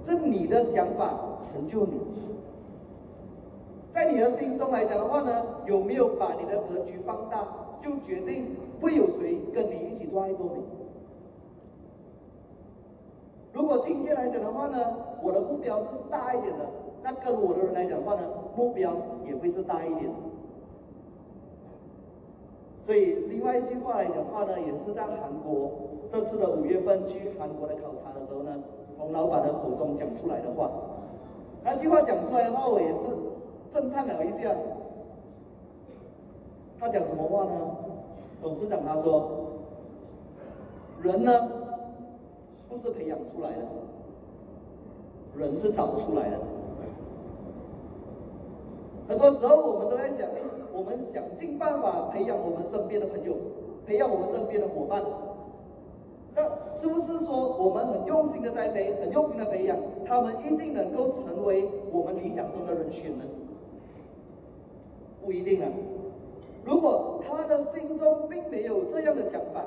[0.03, 1.99] 是你的想法成就你。
[3.95, 7.49] 在你的心中来讲的话呢，有没有把你的格局放大，
[7.81, 10.61] 就决定会有谁跟你一起做爱多美。
[13.53, 14.79] 如果今天来讲的话呢，
[15.23, 16.65] 我的目标是大一点的，
[17.03, 18.23] 那跟我的人来讲的话呢，
[18.57, 18.93] 目标
[19.27, 20.11] 也会是大一点。
[22.83, 25.71] 所以另外一句话来讲的话呢，也是在韩国。
[26.09, 28.55] 这次的五月份去韩国的考察的时候呢，
[28.97, 30.71] 从老板的口中讲出来的话，
[31.63, 33.01] 那句话讲出来的话，我也是
[33.71, 34.55] 震撼了一下。
[36.81, 37.51] 他讲什么话呢？
[38.43, 39.31] 董事长他说
[41.01, 41.49] ：“人呢，
[42.73, 43.63] 不是培养出来的，
[45.37, 46.39] 人是找出来的。
[49.07, 50.27] 很多时候我们都在想，
[50.73, 53.37] 我们想尽办法培养我们身边的朋友，
[53.87, 55.05] 培养我们身边的伙伴。”
[56.35, 56.43] 那
[56.75, 63.25] 是不是说我们很用心的栽培，很用心的培养，他们一定能够成为我们理想中的人选呢？
[65.23, 65.69] 不一定啊。
[66.65, 69.63] 如果他的心中并没有这样的想法，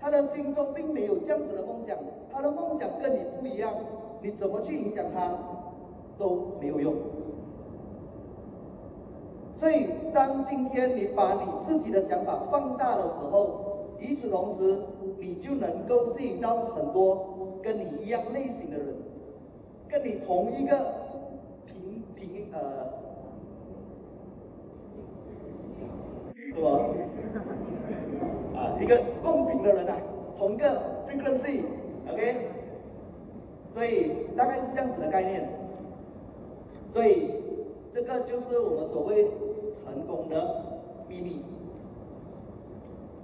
[0.00, 1.96] 他的心中并没有这样子的梦想，
[2.30, 3.74] 他的梦想跟你不一样，
[4.22, 5.32] 你怎么去影响他
[6.18, 6.94] 都没有用。
[9.54, 14.78] 所以，当今天你把你自己的想法放大的时候，与此同时，
[15.18, 18.94] 你就能够吸引到很多跟你一样类型的人，
[19.88, 20.94] 跟你同一个
[21.66, 22.86] 平平呃，
[26.36, 26.68] 是吧？
[28.80, 29.96] 一个公平的人啊，
[30.36, 32.48] 同个 frequency，OK？
[33.74, 35.48] 所以大概是这样子的概念。
[36.88, 37.34] 所以
[37.92, 39.24] 这个就是我们所谓
[39.74, 40.64] 成功的
[41.08, 41.42] 秘密。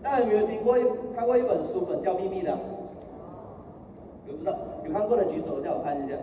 [0.03, 0.77] 大家有没有听过、
[1.17, 2.59] 看过一本书本叫《秘密》的？
[4.27, 4.57] 有知道？
[4.85, 6.17] 有看过的举手，一下我看一下。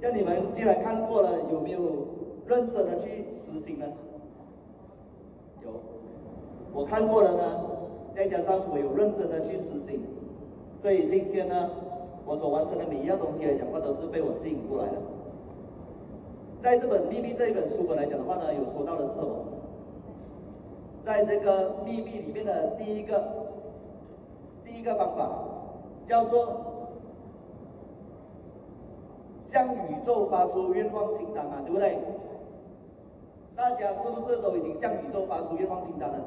[0.00, 1.80] 叫你们既然看过了，有没有
[2.46, 3.86] 认真的去实行呢？
[5.62, 5.70] 有，
[6.74, 7.60] 我看过了呢，
[8.14, 10.00] 再加上我有认真的去实行，
[10.76, 11.70] 所以今天呢，
[12.26, 14.96] 我所完成的每一样东西来讲话，都是被我吸引过来的。
[16.58, 19.44] 在这本《秘密》这一本书本来讲的话呢，有说到的是什么？
[21.04, 23.22] 在这个秘密里面的第一个
[24.64, 25.28] 第一个方法
[26.08, 26.48] 叫做
[29.42, 31.98] 向宇宙发出愿望清单嘛，对不对？
[33.54, 36.18] 大家是不是都已经向宇宙发出愿望清单了？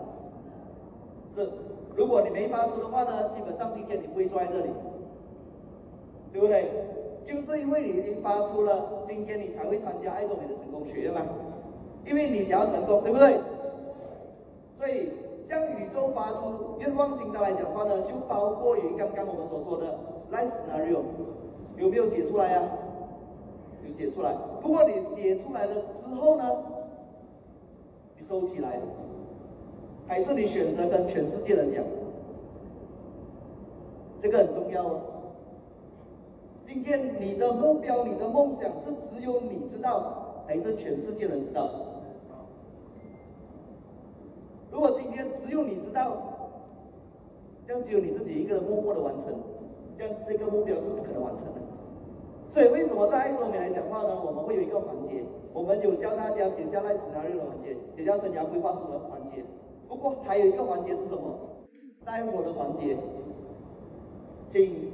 [1.37, 1.47] 是，
[1.95, 4.71] 如果你没发出的话呢，基本上今天你不会坐在这里，
[6.33, 6.65] 对不对？
[7.23, 11.21] 就是因为你已经发出了，今天你才会参加爱多美的成功学院嘛，
[12.07, 13.37] 因为你想要成功，对不对？
[14.73, 15.11] 所以
[15.43, 19.95] 向宇宙发出愿望清单来讲话呢，就包括于刚刚我们所说的
[20.31, 21.01] life scenario，
[21.75, 22.63] 有没有写出来呀、
[23.87, 24.33] 有写出来。
[24.59, 26.43] 不过你写出来了之后呢，
[28.17, 28.79] 你收起来，
[30.07, 31.83] 还是你选择跟全世界人讲？
[34.19, 35.01] 这个很重要哦。
[36.63, 41.69] 今天你的目标、你的梦想是只有你知道，还是全世界人知道？
[44.71, 46.17] 如果今天只有你知道，
[47.65, 49.27] 这样只有你自己一个人默默的完成，
[49.97, 51.61] 这样这个目标是不可能完成的。
[52.49, 54.21] 所以为什么在爱多美来讲话呢？
[54.25, 59.43] 我们会有一个环节，我们有教大家写下来 scenario 的环节，写下生涯规划书的环节。
[59.87, 61.39] 不过还有一个环节是什么？
[62.05, 62.97] 带火的环节，
[64.47, 64.91] 请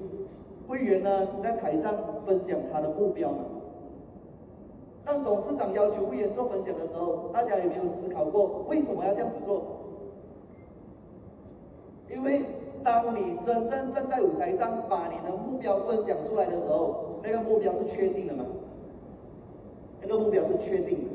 [0.67, 1.93] 会员呢在台上
[2.25, 3.45] 分享他的目标嘛。
[5.05, 9.61] 当董事长要求会员做分享的时候，大家有没有思考过为什么要这样子做？
[12.09, 12.43] 因为
[12.83, 18.45] 当你真正站在舞台上，把你的目标分享出来的时候，那个目标是确定的嘛？
[20.01, 21.05] 那个目标是确定的，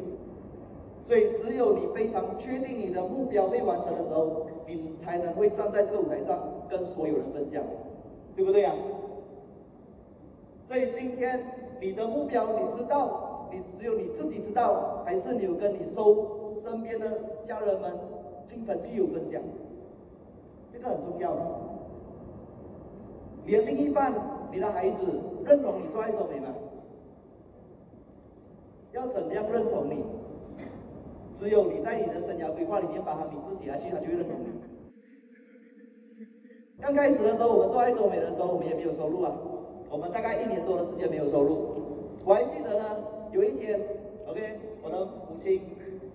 [1.08, 6.38] 所以只有你非常确定你的目标未完成的时候，你才能会站在这个舞台上
[6.68, 7.64] 跟所有人分享，
[8.36, 8.74] 对不对呀？
[10.66, 11.40] 所以今天
[11.80, 17.10] 你的目标你知道，你只有你自己知道，还是你有跟你收身边的
[17.46, 17.90] 家人们、
[18.44, 19.40] 亲朋戚友分享？
[20.70, 21.34] 这个很重要。
[23.46, 24.12] 你的另一半、
[24.52, 25.06] 你的孩子
[25.46, 26.48] 认同你做爱多美吗？
[28.92, 30.04] 要怎么样认同你？
[31.38, 34.48] 只有你在你的生涯规划里面把他名字写下去，他就会认同你。
[36.80, 39.32] 刚开始的时候，我们做爱多美的时候，我们也没有收入啊。
[39.90, 41.56] 我们大概一年多的时间没有收入。
[42.24, 42.84] 我还记得呢，
[43.32, 43.80] 有一天
[44.26, 45.62] ，OK，我的母亲，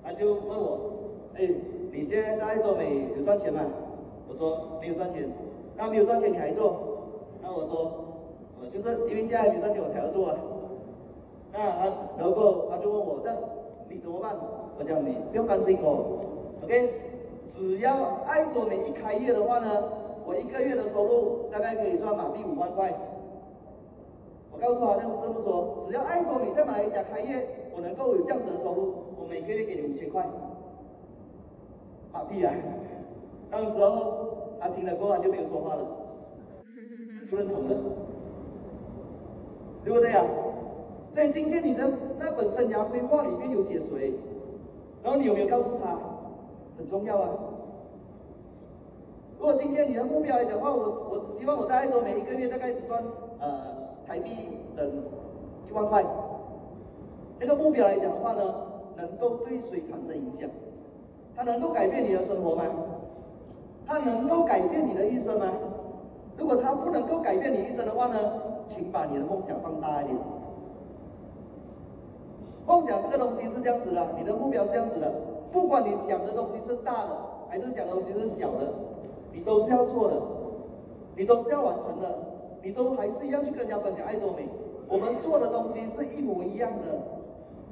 [0.03, 0.79] 她就问我，
[1.35, 1.49] 哎，
[1.91, 3.65] 你现在在爱多美有赚钱吗？
[4.27, 5.29] 我说没有赚钱，
[5.77, 6.99] 那没有赚钱你还做？
[7.41, 7.91] 那我说，
[8.61, 10.37] 我就是因为现在没有赚钱我才要做啊。
[11.51, 11.85] 那他
[12.17, 13.31] 然后他就问我，那
[13.89, 14.35] 你怎么办？
[14.77, 16.19] 我讲你不用担心我
[16.63, 16.89] ，OK，
[17.45, 19.83] 只要爱多美一开业的话呢，
[20.25, 22.91] 我一个月的收入大概可以赚马币五万块。
[24.51, 30.25] 我告诉他就是这么说，只要爱多美在马来西亚开业，我能够有这样子的收入，我每个月给你五千块
[32.11, 32.51] 马币啊。
[33.51, 35.85] 当时候他听了过后就没有说话了，
[37.29, 37.75] 不认同的，
[39.83, 40.23] 对不对呀？
[41.13, 41.87] 所以今天你的
[42.17, 44.11] 那本生涯规划里面有写谁，
[45.03, 45.95] 然后你有没有告诉他？
[46.75, 47.29] 很重要啊。
[49.37, 53.03] 如果今天你的目标来讲的话，我我只希望我在爱多美一个月大概只赚
[53.39, 54.31] 呃台币
[54.75, 54.91] 等
[55.69, 56.03] 一万块，
[57.39, 58.41] 那个目标来讲的话呢，
[58.97, 60.49] 能够对谁产生影响？
[61.35, 62.63] 它能够改变你的生活吗？
[63.85, 65.45] 它能够改变你的一生吗？
[66.37, 68.17] 如果它不能够改变你一生的话呢，
[68.65, 70.17] 请把你的梦想放大一点。
[72.65, 75.11] 梦想这个东西是这样子的，你的目标是这样子的，
[75.51, 77.09] 不管你想的东西是大的，
[77.49, 78.73] 还是想的东西是小的，
[79.31, 80.15] 你都是要做的，
[81.15, 82.15] 你都是要完成的，
[82.61, 84.47] 你都还是一样去跟人家分享艾多美。
[84.87, 86.87] 我们做的东西是一模一样的，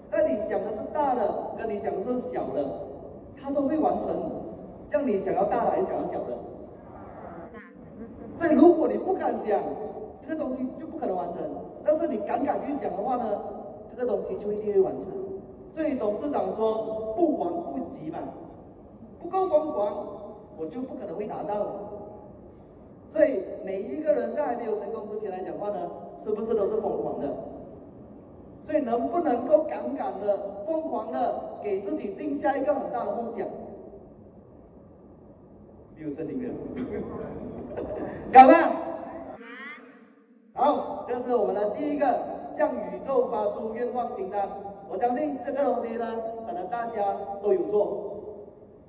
[0.09, 2.65] 那你想的是大的，跟你想的是小的，
[3.41, 4.09] 它都会完成。
[4.87, 6.37] 像你想要大的还是想要小的？
[8.35, 9.61] 所以如果你不敢想，
[10.19, 11.41] 这个东西就不可能完成。
[11.83, 13.39] 但是你敢敢去想的话呢，
[13.91, 15.07] 这个东西就一定会完成。
[15.71, 18.19] 所以董事长说不慌不急嘛，
[19.21, 20.07] 不够疯狂，
[20.57, 21.67] 我就不可能会达到。
[23.07, 25.77] 所以每一个人在还没有成功之前来讲话呢，
[26.23, 27.29] 是不是都是疯狂的？
[28.63, 33.47] 所以能不能够敢敢的、疯狂的给自己定下一个很大的梦想？
[35.95, 36.49] 没有森林的，
[38.31, 38.53] 敢吗？
[40.53, 42.19] 好，这是我们的第一个
[42.53, 44.49] 向宇宙发出愿望清单。
[44.89, 48.17] 我相信这个东西呢，可能大家都有做。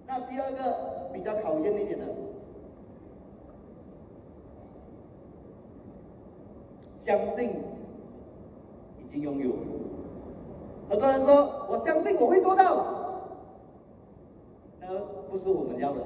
[0.07, 2.05] 那第二个比较考验一点的，
[6.99, 7.51] 相信
[8.99, 9.53] 已经拥有。
[10.91, 12.85] 很多人说，我相信我会做到，
[14.81, 14.89] 那
[15.31, 16.01] 不是我们要的。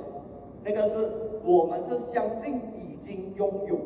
[0.62, 1.08] 那个是
[1.44, 3.78] 我们是相信已经拥有，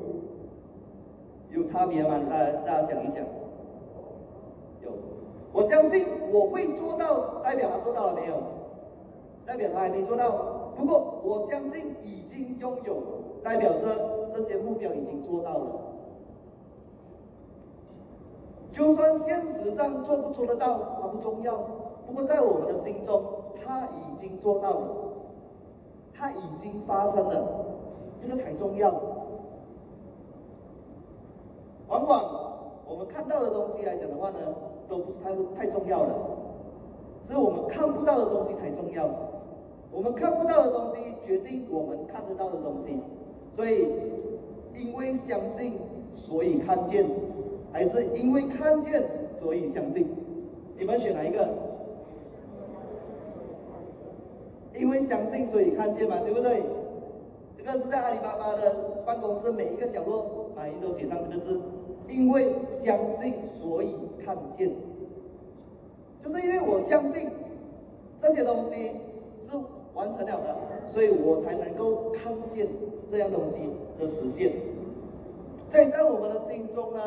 [1.51, 2.21] 有差别吗？
[2.29, 3.25] 大家大家想一想，
[5.53, 8.35] 我相信我会做到，代表他做到了没有？
[9.45, 10.31] 代表他还没做到。
[10.77, 12.97] 不过我相信已经拥有，
[13.43, 15.67] 代表着这些目标已经做到了。
[18.73, 21.57] 就算现实上做不做得到，它不重要。
[22.07, 23.23] 不过在我们的心中，
[23.65, 24.89] 他已经做到了。
[26.15, 27.65] 它已经发生了，
[28.19, 28.91] 这个才重要。
[31.89, 34.39] 往往我们看到的东西来讲的话呢，
[34.91, 36.14] 都不是太太重要的，
[37.22, 39.09] 是我们看不到的东西才重要。
[39.93, 42.99] 我们看不到的东西决定我们看得到的东西，
[43.51, 43.88] 所以
[44.74, 45.74] 因为相信
[46.12, 47.05] 所以看见，
[47.72, 49.03] 还是因为看见
[49.34, 50.07] 所以相信？
[50.76, 51.49] 你们选哪一个？
[54.74, 56.62] 因为相信，所以看见嘛，对不对？
[57.57, 58.74] 这个是在阿里巴巴的
[59.05, 61.61] 办公室每一个角落，马云都写上这个字。
[62.09, 63.95] 因为相信，所以
[64.25, 64.71] 看见。
[66.23, 67.29] 就是因为我相信
[68.18, 68.91] 这些东西
[69.41, 69.57] 是
[69.95, 70.57] 完成了的，
[70.87, 72.68] 所以我才能够看见
[73.09, 73.59] 这样东西
[73.99, 74.53] 的实现。
[75.68, 77.01] 所以在我们的心中呢，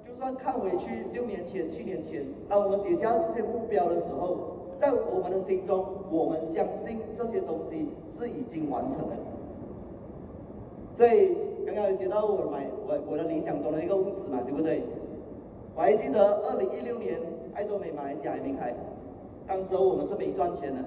[0.00, 4.36] 就算看回去六年前、七年前，当我们写下这些目标的时候，
[4.78, 9.16] 在我们的心中，我们相信这些东西是已经完成了。
[10.94, 11.36] 所以
[11.66, 14.82] 刚刚有写到我买我我的理想中的一个屋子嘛，对不对？
[15.76, 17.20] 我还记得二零一六年
[17.52, 18.74] 爱多美马来西亚还没开，
[19.46, 20.80] 当时候我们是没赚钱的。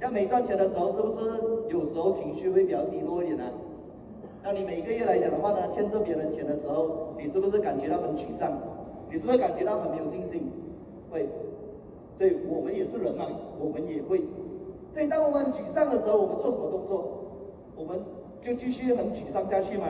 [0.00, 1.18] 在没赚钱的时候，是不是
[1.68, 3.44] 有时候情绪会比较低落一点呢？
[4.44, 8.52] 那你每个月来讲的话呢，欠着别人钱的时候，你是不是感觉到很沮丧？
[9.10, 10.48] 你是不是感觉到很没有信心？
[11.10, 11.28] 会。
[12.14, 13.26] 所以我们也是人嘛，
[13.58, 14.22] 我们也会。
[14.92, 17.04] 所以当我们沮丧的时候，我们做什么动作？
[17.74, 17.98] 我们
[18.40, 19.88] 就继续很沮丧下去吗？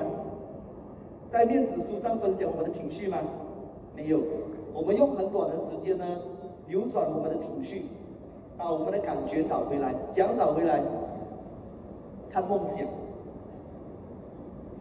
[1.31, 3.19] 在面子书上分享我们的情绪吗？
[3.97, 4.21] 没有。
[4.75, 6.05] 我们用很短的时间呢，
[6.69, 7.87] 扭转我们的情绪，
[8.59, 9.95] 把我们的感觉找回来。
[10.11, 10.83] 怎样找回来？
[12.31, 12.87] 看梦想。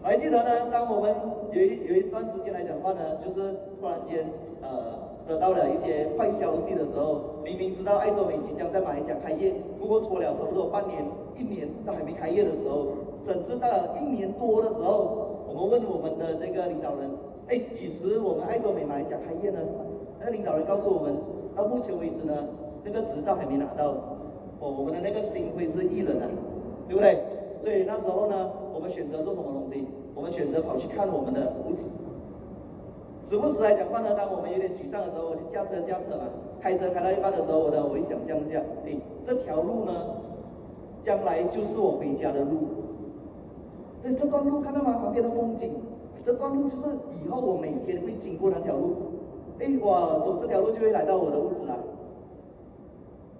[0.03, 1.15] 还记得呢，当我们
[1.51, 4.25] 有一有一段时间来讲的话呢，就是突然间
[4.61, 5.05] 呃。
[5.27, 11.03] 得到了一些坏消息的时候，明明知道爱多美即将在马来西亚开业，不过拖了差不多半年、
[11.35, 12.89] 一年都还没开业的时候，
[13.23, 13.67] 甚至到
[13.99, 17.09] 一年多的时候，我们问我们的这个领导人
[17.47, 19.59] ：“哎，几时我们爱多美马来西亚开业呢？”
[20.19, 21.15] 那个领导人告诉我们
[21.55, 22.33] ：“到目前为止呢，
[22.83, 23.95] 那个执照还没拿到。”
[24.59, 26.29] 哦，我们的那个心会是艺人啊，
[26.87, 27.21] 对不对？
[27.61, 29.85] 所以那时候呢，我们选择做什么东西？
[30.15, 31.87] 我们选择跑去看我们的屋子。
[33.21, 36.23] 时不时来讲话呢，当我们有点沮丧的时候，我就驾车驾车嘛，
[36.59, 39.91] 开车开到一半的时候，我呢，我会想象一下，哎，这条路呢，
[41.01, 42.57] 将来就是我回家的路。
[44.01, 44.93] 这这段路看到吗？
[45.03, 45.73] 旁边的风景，
[46.25, 46.89] 这段路就是
[47.23, 48.95] 以后我每天会经过那条路。
[49.59, 51.77] 哎，我，走这条路就会来到我的屋子了。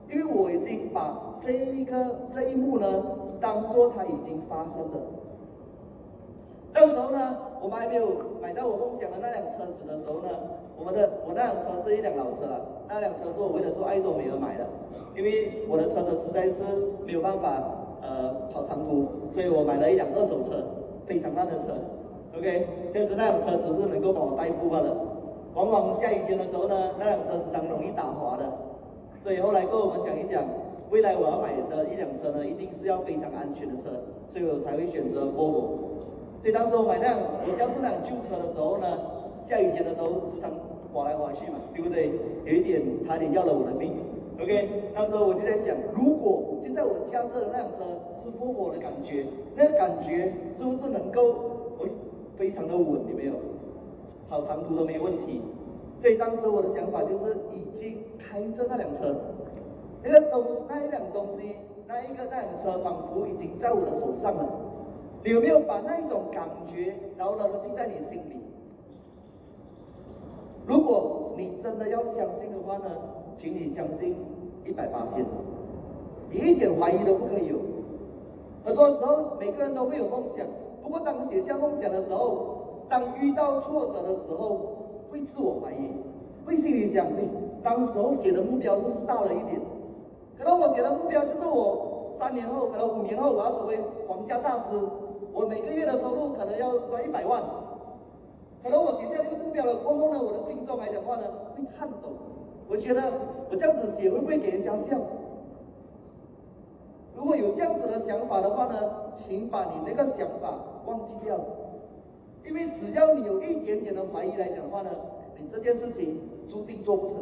[0.07, 3.03] 因为我已经把这一个这一幕呢，
[3.39, 5.01] 当做它已经发生了。
[6.75, 8.05] 那时候呢，我们还没有
[8.39, 10.29] 买到我梦想的那辆车子的时候呢，
[10.77, 14.67] 我们的我那辆车是一辆老车了，那辆车是我为了做爱多美而买的，
[15.17, 16.61] 因为我的车子实在是
[17.03, 17.63] 没有办法
[18.03, 20.63] 呃跑长途，所以我买了一辆二手车，
[21.07, 21.73] 非常烂的车
[22.38, 24.95] ，OK，但是那辆车只是能够帮我代步罢了，
[25.53, 28.45] 往往下雨天的时候呢，那辆车时常容易打滑的，
[29.23, 30.43] 所以后来跟我们想一想，
[30.91, 33.89] 未来我要买的一辆车呢，一定是要非常安全的车，
[34.27, 35.95] 所以我才会选择 Volvo。
[36.41, 38.86] 所以当时我买那辆我交出那辆旧车的时候呢，
[39.41, 40.51] 下雨天的时候时常
[40.93, 42.11] 滑来滑去嘛，对不对？
[42.45, 43.93] 有一点差点要了我的命。
[44.38, 47.81] OK，那时候我就在想，如果现在我驾着的那辆车
[48.21, 49.25] 是 Volvo 的感觉，
[49.55, 51.33] 那个感觉是不是能够，
[51.81, 51.88] 哎，
[52.36, 53.33] 非常的稳，有没有？
[54.29, 55.41] 跑长途都没有问题。
[55.97, 59.15] 所以当时我的想法就是，已经开着那辆车，
[60.03, 61.55] 那个东那一辆东西，
[61.88, 64.49] 那一个那辆车仿佛已经在我的手上了。
[65.23, 68.36] 你有没有把那一种感觉牢牢的记在你心里？
[70.67, 72.86] 如果你真的要相信的话呢，
[73.36, 74.15] 请你相信
[74.65, 75.25] 一百八千，
[76.29, 77.57] 你一点怀疑都不可以有。
[78.63, 80.45] 很多时候每个人都会有梦想，
[80.86, 84.59] 不过当写下梦想的时候，当遇到挫折的时候，
[85.11, 85.89] 会自我怀疑，
[86.45, 87.27] 会心里想：哎，
[87.63, 89.59] 当时候写的目标是不是大了一点？
[90.38, 94.79] 可能我写的目标就是我三年后，可能五年后我要成为皇家大师。
[95.33, 97.41] 我每个月的收入可能要赚一百万，
[98.61, 101.23] 可能我写下这个目标了过后呢，我的心中来讲话呢
[101.55, 102.09] 会颤抖。
[102.69, 103.01] 我觉得
[103.49, 104.99] 我这样子写会不会给人家笑？
[107.15, 108.75] 如果有这样子的想法的话呢，
[109.15, 110.53] 请把你那个想法
[110.86, 111.39] 忘记掉，
[112.45, 114.89] 因为只要你有一点点的怀疑来讲的话呢，
[115.38, 117.17] 你这件事情注定做不成。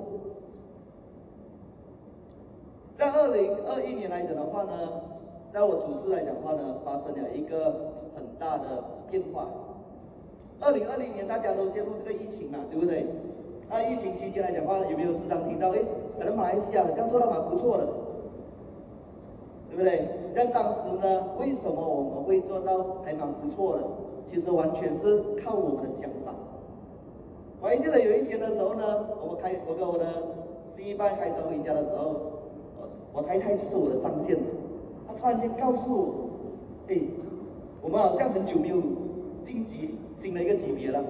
[2.93, 5.01] 在二零二一年来讲的话呢。
[5.53, 9.47] 在我组织来讲的话呢，发生了一个很大的变化。
[10.59, 13.05] 二零二零年大家都陷入这个疫情嘛，对不对？
[13.69, 15.69] 那疫情期间来讲的话，有没有时常听到？
[15.69, 15.77] 哎，
[16.17, 17.85] 可能马来西亚这样做的蛮不错的，
[19.69, 20.09] 对不对？
[20.35, 23.83] 但当时呢，为什么我们会做到还蛮不错的？
[24.25, 26.33] 其实完全是靠我们的想法。
[27.61, 28.83] 我还记得有一天的时候呢，
[29.21, 30.05] 我们开，我跟我的
[30.75, 32.15] 另一半开车回家的时候，
[32.79, 34.37] 我我太太就是我的上线。
[35.07, 36.13] 她突然间告诉我
[36.89, 36.99] ：“哎，
[37.81, 38.77] 我们好像很久没有
[39.43, 41.03] 晋级新的一个级别了，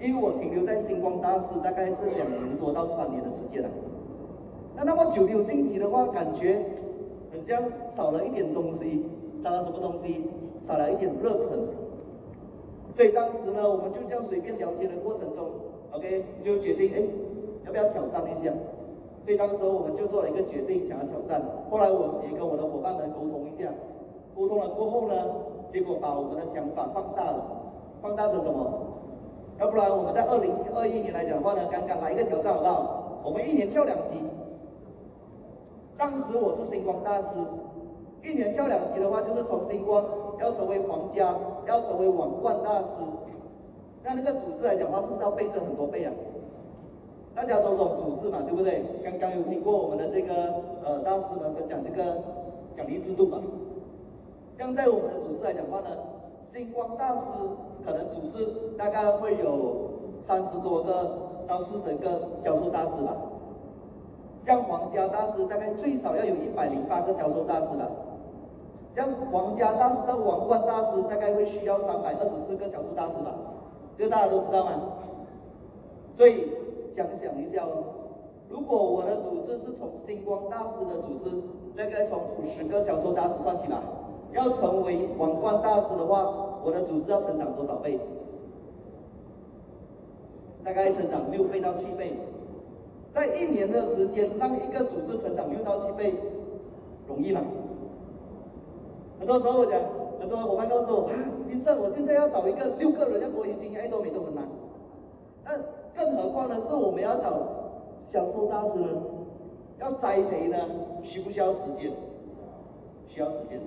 [0.00, 3.68] 因为我停留在星光大师大概是两年多到三年的时间了。
[4.74, 6.64] 那那么久没有晋级的话，感觉
[7.42, 9.04] 好像少了一点东西，
[9.42, 10.30] 少了什么东西？
[10.60, 11.48] 少了一点热忱。
[12.92, 15.50] 所以当时呢，我们就这样随便聊天的过程中
[15.90, 17.02] ，，OK，就决定哎，
[17.66, 18.52] 要不要挑战一下？
[19.24, 21.42] 所以当时我们就做了一个决定，想要挑战。
[21.68, 23.68] 后来我也跟我的伙伴们沟通一下，
[24.36, 25.14] 沟通了过后呢，
[25.68, 27.44] 结果把我们的想法放大了，
[28.00, 28.70] 放大成什么？
[29.58, 33.20] 要不然我们在二零二一年来讲的话呢，刚刚来一个挑战好不好？
[33.24, 34.14] 我们一年跳两级。
[35.96, 37.38] 当时我是星光大师，
[38.22, 40.04] 一年跳两级的话，就是从星光
[40.40, 41.34] 要成为皇家，
[41.66, 42.88] 要成为王冠大师。
[44.02, 46.12] 那那个组织来讲的话，是不是要倍增很多倍啊？
[47.34, 48.84] 大家都懂组织嘛，对不对？
[49.04, 50.34] 刚刚有听过我们的这个
[50.84, 52.18] 呃大师们分享这个
[52.74, 53.40] 奖励制度嘛？
[54.58, 55.96] 这样在我们的组织来讲的话呢，
[56.52, 57.22] 星光大师
[57.84, 61.10] 可能组织大概会有三十多个
[61.46, 63.16] 到四十个销售大师吧。
[64.44, 67.88] 像皇家大师大概最少要有一百零八个销售大师吧。
[68.92, 73.34] 像皇家大师到王冠大师大概会需要三百二十四个销售大师吧。
[73.96, 74.72] 这个大家都知道吗？
[76.12, 76.50] 所以
[76.90, 77.84] 想想一下哦，
[78.50, 81.30] 如果我的组织是从星光大师的组织，
[81.74, 83.82] 大概从五十个销售大师算起吧，
[84.32, 87.98] 要成为王冠大师的话，我的组织要成长多少倍？
[90.62, 92.14] 大概成长六倍到七倍。
[93.12, 96.14] 在一年的时间让一个组织成长六到七倍，
[97.06, 97.42] 容易吗？
[99.18, 99.78] 很多时候我讲，
[100.18, 101.12] 很多伙伴告诉我，啊，
[101.46, 104.48] 医生，我现在要找一个六个人要给我经营爱多美都很难。
[105.44, 105.52] 那
[105.94, 107.34] 更何况呢，是我们要找
[108.00, 108.88] 销售大师呢，
[109.78, 110.56] 要栽培呢，
[111.02, 111.92] 需不需要时间？
[113.06, 113.60] 需要时间。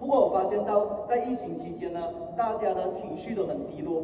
[0.00, 2.00] 不过我发现到在疫情期间呢，
[2.36, 4.02] 大家的情绪都很低落，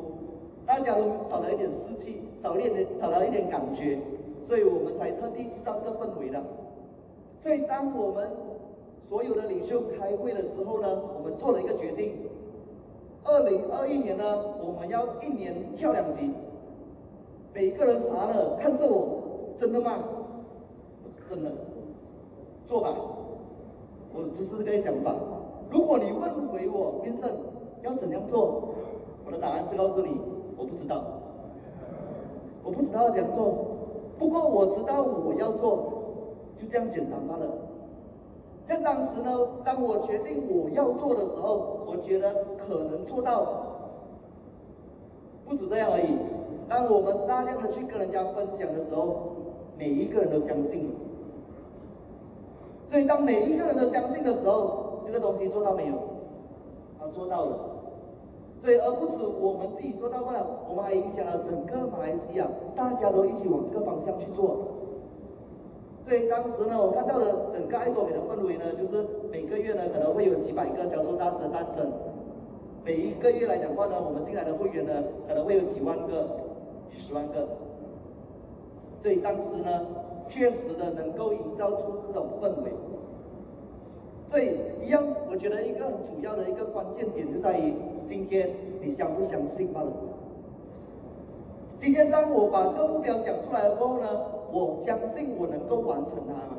[0.64, 3.98] 大家都少了一点士气，少了一点，少了一点感觉。
[4.44, 6.42] 所以我们才特地制造这个氛围的。
[7.38, 8.28] 所以当我们
[9.00, 12.14] 所有的领袖开会了之后呢，我们做了一个决定：
[13.24, 14.24] 二零二一年呢，
[14.62, 16.30] 我们要一年跳两级。
[17.54, 19.98] 每个人傻了，看着我，真的吗？
[21.26, 21.50] 真的，
[22.66, 22.94] 做吧。
[24.12, 25.14] 我只是这个想法。
[25.70, 27.34] 如果你问回我，Vincent
[27.82, 28.74] 要怎样做，
[29.24, 30.20] 我的答案是告诉你，
[30.56, 31.02] 我不知道，
[32.62, 33.73] 我不知道要怎样做。
[34.18, 35.92] 不过我知道我要做，
[36.56, 37.46] 就这样简单罢了。
[38.64, 39.30] 在当时呢，
[39.64, 43.62] 当我决定我要做的时候，我觉得可能做到。
[45.46, 46.16] 不止这样而已。
[46.68, 49.32] 当我们大量的去跟人家分享的时候，
[49.76, 50.90] 每一个人都相信了。
[52.86, 55.96] 所以当每一个人都相信的时候，这个东西做到没有？
[56.98, 57.58] 啊，做到了。
[58.64, 60.40] 所以，而不止我们自己做到不了，
[60.70, 64.56] 我们还影响了整个马来西亚，大家都一起往这个方向去做。
[66.02, 71.92] 所以当时呢，我看到的整个爱多美的氛围呢，就是每个月呢可能会有几百个销售大师的诞生，
[72.82, 74.92] 每一个月来讲话呢，我们进来的会员呢
[75.28, 76.24] 可能会有几万个、
[76.90, 77.46] 几十万个。
[78.98, 79.86] 所以当时呢，
[80.26, 82.72] 确实的能够营造出这种氛围。
[84.34, 87.72] 所以一样，我觉得一个很主要的一个关键点就在于。
[88.04, 88.50] 今天
[88.82, 89.92] 你相不相信罢了。
[91.78, 94.08] 今天当我把这个目标讲出来了过后呢，
[94.50, 96.58] 我相信我能够完成它嘛。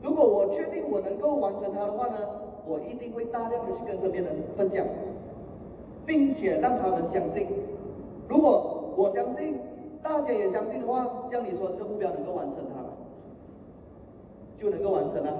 [0.00, 2.16] 如果我确定我能够完成它的话呢，
[2.68, 4.86] 我一定会大量的去跟身边人分享，
[6.06, 7.48] 并且让他们相信。
[8.28, 9.58] 如果我相信，
[10.00, 12.90] 大家也相信的话，这样你说这个目标能够完成它吗？
[14.56, 15.32] 就能够完成了。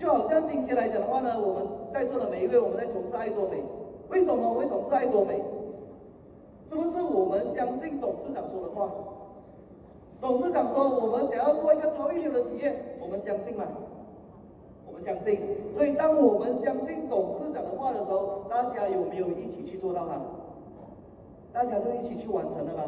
[0.00, 3.62] 就好像今天来讲的话呢，我们在座的每一位，我们在从事爱多美。
[4.08, 5.38] 为什么我会从事爱多美？
[6.66, 8.90] 是不是我们相信董事长说的话？
[10.18, 13.66] 董事长说我们想要做一个超一流的企业，我们相信吗？
[14.86, 15.38] 我们相信。
[15.70, 20.18] 所以当我们相信董事长的话的时候，大家有没有一起去做到它？
[21.52, 22.84] 大家就一起去完成了吗？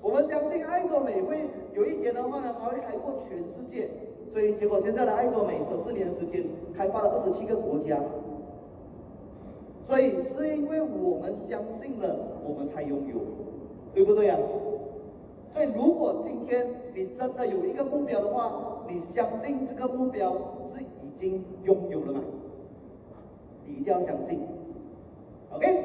[0.00, 3.90] 我们相信爱多美会有一天的话呢，还会开阔全世界。
[4.32, 6.42] 所以结果现在的爱多美十四年时间
[6.74, 7.98] 开发了二十七个国家。
[9.82, 13.20] 所以是因为我们相信了，我们才拥有，
[13.92, 14.38] 对不对呀？
[15.50, 20.32] 所以如果今天你真的有一个目标的话，你相信这个目标
[20.64, 22.20] 是已经拥有了吗？
[23.66, 24.40] 你一定要相信
[25.52, 25.84] ，OK？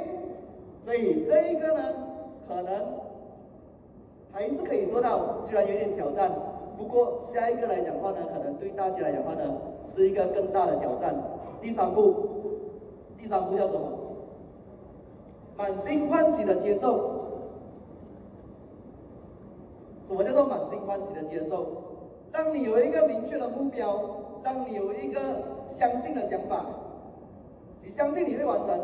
[0.82, 1.84] 所以这一个呢，
[2.48, 2.86] 可能
[4.32, 6.32] 还是可以做到，虽然有点挑战，
[6.78, 9.44] 不过下一个来讲话呢，可能对大家来讲话呢，
[9.88, 11.16] 是一个更大的挑战。
[11.62, 12.14] 第三步。
[13.18, 13.90] 第三步叫什么？
[15.58, 17.16] 满心欢喜的接受。
[20.04, 21.66] 什么叫做满心欢喜的接受？
[22.32, 24.00] 当你有一个明确的目标，
[24.44, 25.20] 当你有一个
[25.66, 26.64] 相信的想法，
[27.84, 28.80] 你相信你会完成，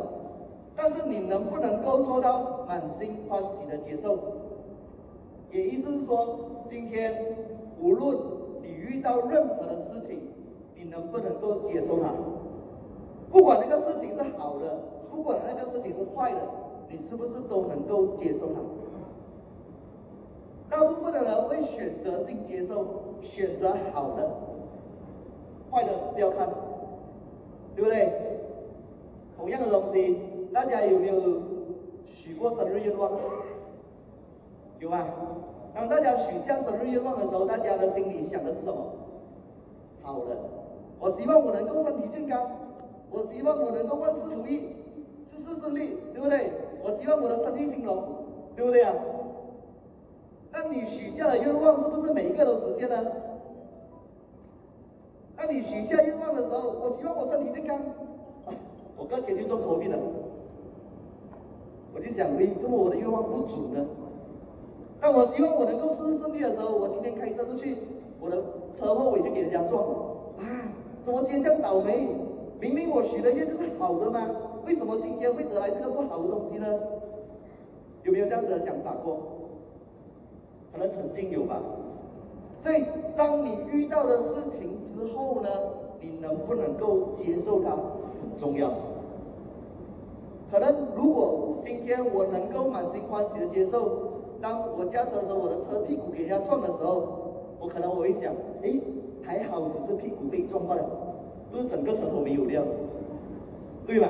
[0.76, 4.18] 但是你能不能够做到满心欢喜的接受？
[5.52, 7.14] 也意思是说，今天
[7.84, 8.18] 无论
[8.62, 10.22] 你遇到任何的事情，
[10.74, 12.14] 你能不能够接受它？
[13.30, 14.80] 不管那个事情是好的，
[15.12, 16.40] 不管那个事情是坏的，
[16.88, 18.62] 你是不是都能够接受它？
[20.70, 22.86] 大部分的人会选择性接受，
[23.22, 24.32] 选择好的，
[25.70, 26.48] 坏的不要看，
[27.76, 28.14] 对不对？
[29.36, 30.18] 同样的东西，
[30.54, 31.42] 大家有没有
[32.06, 33.12] 许过生日愿望？
[34.80, 35.06] 有啊。
[35.76, 38.94] 当大家许下生日愿望的时候，大家的心里想的是什么？
[40.02, 40.38] 好的，
[41.00, 42.52] 我希望我能够身体健康，
[43.10, 44.70] 我希望我能够万事如意，
[45.26, 46.52] 事事顺利，对不对？
[46.84, 48.04] 我希望我的生意兴隆，
[48.56, 48.94] 对不对啊？
[50.52, 53.12] 那你许下的愿望是不是每一个都实现了？
[55.36, 57.80] 那你许下愿望的时候，我希望我身体健康，
[58.96, 59.98] 我刚才就中 COVID 了，
[61.96, 63.86] 我就想，为什么我的愿望不准呢？
[65.04, 67.76] 那我希望我能够事事顺利的时候，我今天开车出去，
[68.22, 68.42] 我的
[68.74, 69.84] 车后尾就给人家撞，
[70.38, 70.48] 啊，
[71.02, 72.08] 怎么今天这样倒霉？
[72.62, 74.26] 明明我许的愿就是好的吗？
[74.66, 76.80] 为什么今天会得来这个不好的东西呢？
[78.04, 79.18] 有没有这样子的想法过？
[80.72, 81.60] 可能曾经有吧，
[82.62, 82.86] 所以
[83.18, 85.50] 当你遇到的事情之后呢，
[86.00, 88.72] 你能不能够接受它很重要。
[90.50, 94.13] 可能如果今天我能够满心欢喜的接受，
[94.44, 97.08] 当我驾车的时候，我的车屁股给人家撞的时候，
[97.62, 98.82] 我可能我会想，诶，
[99.22, 100.84] 还好只是屁股被撞坏了，
[101.50, 102.62] 不是整个车头没有掉，
[103.88, 104.10] 对吧？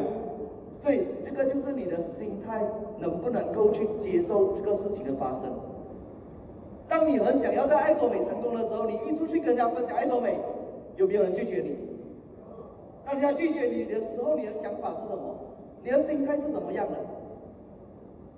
[0.79, 2.65] 所以这个就是你的心态
[2.97, 5.43] 能不能够去接受这个事情的发生。
[6.87, 10.39] 当你很想要在爱多美成功的时候，你一出去跟人家分享爱多美，
[10.95, 11.77] 有没有人拒绝你？
[13.05, 15.35] 当人家拒绝你的时候，你的想法是什么？
[15.83, 16.97] 你的心态是怎么样的？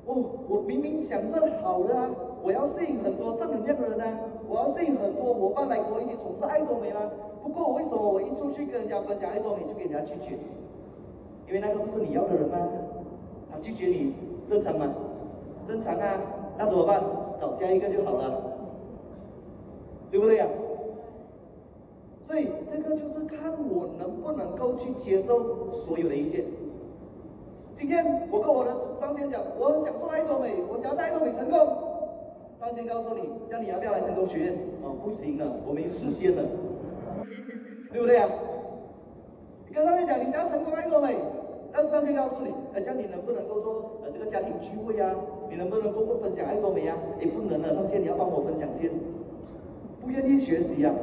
[0.05, 2.09] 哦，我明明想着好的啊，
[2.43, 7.09] 我要吸引很多正能量的人啊，我要吸引很多伙伴来跟我一起从事爱多美吗？
[7.41, 10.37] 不过为什么我一出去跟人家分享爱多美就给人家拒绝？
[11.47, 12.57] 因为那个不是你要的人吗？
[13.51, 14.13] 他拒绝你
[14.47, 14.93] 正常吗？
[15.67, 16.21] 正常啊，
[16.57, 17.01] 那怎么办？
[17.39, 18.41] 找下一个就好了，
[20.09, 20.47] 对不对呀？
[22.21, 26.45] 所以这个就是看我能不能够去接受所有的一切。
[27.75, 31.59] 今天我跟我的上线讲，我很想做爱多美，我想要在爱多美成功。
[32.59, 34.53] 上线告诉你，叫你要不要来成功学院？
[34.81, 36.41] 哦，不行了，我没时间了，
[37.91, 38.29] 对不对啊？
[39.67, 41.17] 你跟上线讲，你想要成功爱多美。
[41.73, 45.11] 但是上线告诉你，呃，这样你能不能够做呃这个家庭聚会啊？
[45.49, 46.95] 你能不能够分享爱多美啊？
[47.19, 48.89] 你不能了，上线你要帮我分享先，
[50.01, 50.95] 不愿意学习呀、啊。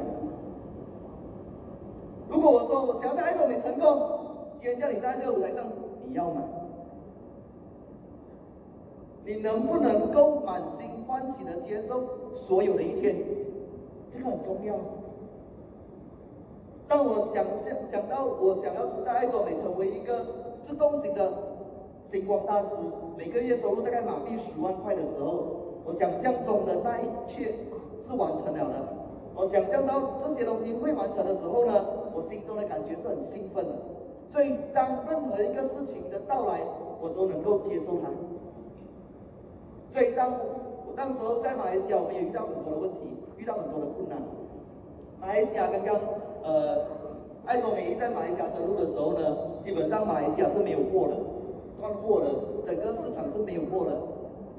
[2.27, 4.09] 如果我说我想要在爱多美成功，
[4.59, 5.63] 今天叫你站在这个舞台上，
[6.07, 6.41] 你要吗？
[9.25, 12.03] 你能不能够满心欢喜的接受
[12.33, 13.15] 所有的一切？
[14.11, 14.75] 这个很重要。
[16.87, 20.25] 当我想象想到我想要在爱多美成为一个。
[20.63, 21.29] 自动型的
[22.09, 22.69] 星光大师，
[23.17, 25.43] 每个月收入大概马币十万块的时候，
[25.83, 27.53] 我想象中的那一切
[27.99, 28.75] 是完成了的。
[29.35, 33.73] 我想象到这些东西会完成的时候呢，我心中的感觉是很兴奋的。
[34.29, 36.61] 所以当任何一个事情的到来，
[37.01, 38.09] 我都能够接受它。
[39.93, 44.17] 所以当我那时候在马来西亚，我们也遇到很多的问题，遇到很多的困难。
[45.21, 45.95] 马来西亚刚刚
[46.43, 46.81] 呃。
[47.45, 49.19] 艾多美在马来西亚登陆的时候呢，
[49.59, 51.17] 基本上马来西亚是没有货的，
[51.77, 52.27] 断货的，
[52.63, 53.91] 整个市场是没有货的。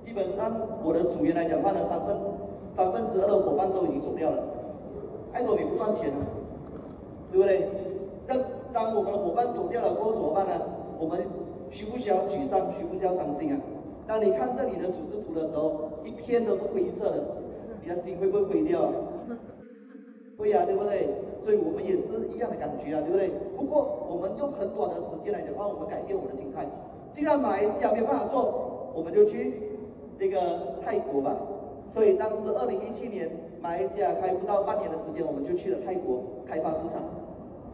[0.03, 0.53] 基本上
[0.85, 2.15] 我的组员来讲，话呢，三分
[2.73, 4.45] 三分之二的伙伴都已经走掉了。
[5.33, 6.21] 艾多美不赚钱啊，
[7.33, 7.71] 对不对？
[8.29, 8.37] 那
[8.71, 10.53] 当我们的伙伴走掉了过后怎么办呢？
[11.01, 11.27] 我们
[11.71, 12.71] 需不需要沮丧？
[12.71, 13.57] 需不需要伤心啊？
[14.07, 17.25] 当你看这里的组织图的时候，一片都是灰色的，
[17.83, 18.93] 你的心会不会灰掉啊？
[20.37, 21.09] 会呀，对不对？
[21.41, 23.31] 所以我们也是一样的感觉啊，对不对？
[23.57, 26.67] 不过我们用很短的时间来讲，帮我们改变我们的心态。
[27.13, 29.55] 既然马来西亚没有办法做，我们就去
[30.19, 31.37] 这个泰国吧。
[31.91, 33.31] 所以当时二零一七年
[33.63, 37.01] 马来西亚开不到半年的时间，我们就去了泰国开发市场，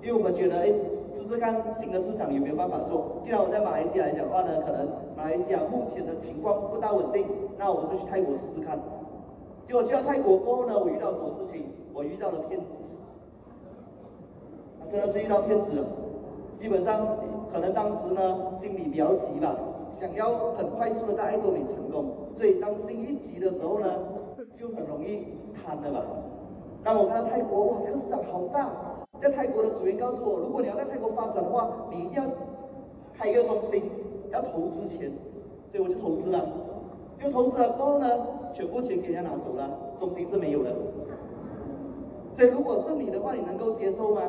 [0.03, 0.71] 因为我们觉得，哎，
[1.13, 3.21] 试试看新的市场有没有办法做。
[3.23, 7.27] 既然我在马来西亚来讲的话呢，可能马来西亚目前的情况不大稳定，
[7.59, 8.79] 那我就去泰国试试看。
[9.67, 11.65] 结果去到泰国过后呢，我遇到什么事情？
[11.93, 12.67] 我遇到了骗子，
[14.81, 15.85] 啊，真的是遇到骗子了。
[16.59, 17.17] 基本上，
[17.53, 19.57] 可能当时呢心里比较急吧，
[19.91, 23.87] 想要很快速的在艾多美成功，所以当心一急的时候呢，
[24.59, 26.07] 就很容易贪了吧。
[26.83, 28.71] 当我看到泰国，哇，这个市场好大，
[29.21, 32.29] 在泰国的主人告诉我，如果你要在泰国发展的话，你一定要
[33.13, 33.83] 开一个中心，
[34.31, 35.13] 要投资钱，
[35.71, 36.49] 所以我就投资了。
[37.21, 38.07] 就投资了过后呢，
[38.51, 40.75] 全部钱给人家拿走了，中心是没有的。
[42.33, 44.23] 所以如果是你的话，你能够接受吗？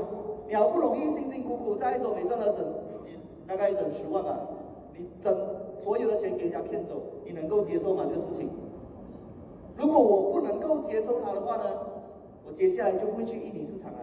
[0.47, 2.65] 你好不容易辛辛苦苦在爱多美赚了整
[3.01, 3.11] 几
[3.47, 4.37] 大概整十万吧，
[4.97, 5.33] 你整
[5.79, 8.03] 所有的钱给人家骗走，你能够接受吗？
[8.09, 8.49] 这个事情？
[9.77, 11.63] 如果我不能够接受它的话呢，
[12.45, 13.99] 我接下来就不会去印尼市场了。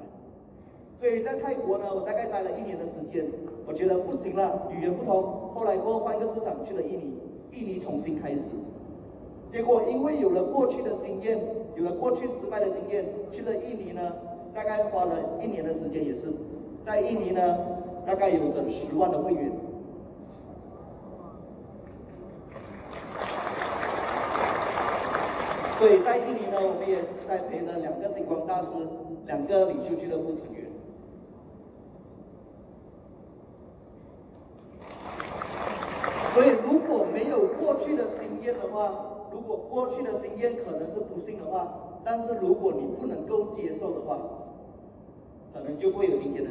[0.99, 3.25] 所以在泰国呢，我大概待了一年的时间，
[3.65, 5.23] 我觉得不行了，语言不通。
[5.55, 7.23] 后来我换一个市场去了印尼，
[7.53, 8.49] 印尼重新开始。
[9.49, 11.39] 结果因为有了过去的经验，
[11.77, 14.13] 有了过去失败的经验，去了印尼呢，
[14.53, 16.23] 大概花了一年的时间，也是
[16.85, 17.57] 在印尼呢，
[18.05, 19.53] 大概有整十万的会员。
[25.77, 26.97] 所以在印尼呢，我们也
[27.29, 28.71] 栽培了两个星光大师，
[29.27, 30.58] 两个领袖俱乐部成员。
[36.39, 44.17] 所以如果没有过去的经验的话，如果过去的经验可能是不幸的话，但是如果你不能够接受的话，
[45.53, 46.51] 可能就会有今天的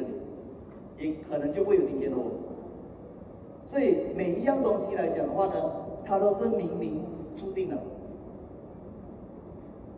[0.98, 2.24] 你，也可能就会有今天的我。
[3.64, 5.72] 所以每一样东西来讲的话呢，
[6.04, 6.98] 它都是冥冥
[7.34, 7.78] 注定的，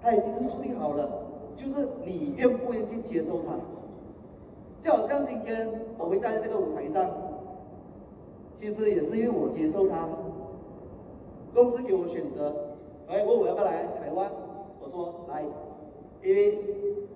[0.00, 1.10] 它已经是注定好了，
[1.56, 3.54] 就是你愿不愿意去接受它。
[4.80, 5.68] 就好像今天
[5.98, 7.10] 我会站在这个舞台上，
[8.60, 10.06] 其实也是因为我接受他，
[11.54, 12.54] 公司给我选择。
[13.08, 14.30] 哎，问我要不要来台湾？
[14.78, 15.42] 我说来，
[16.22, 16.58] 因为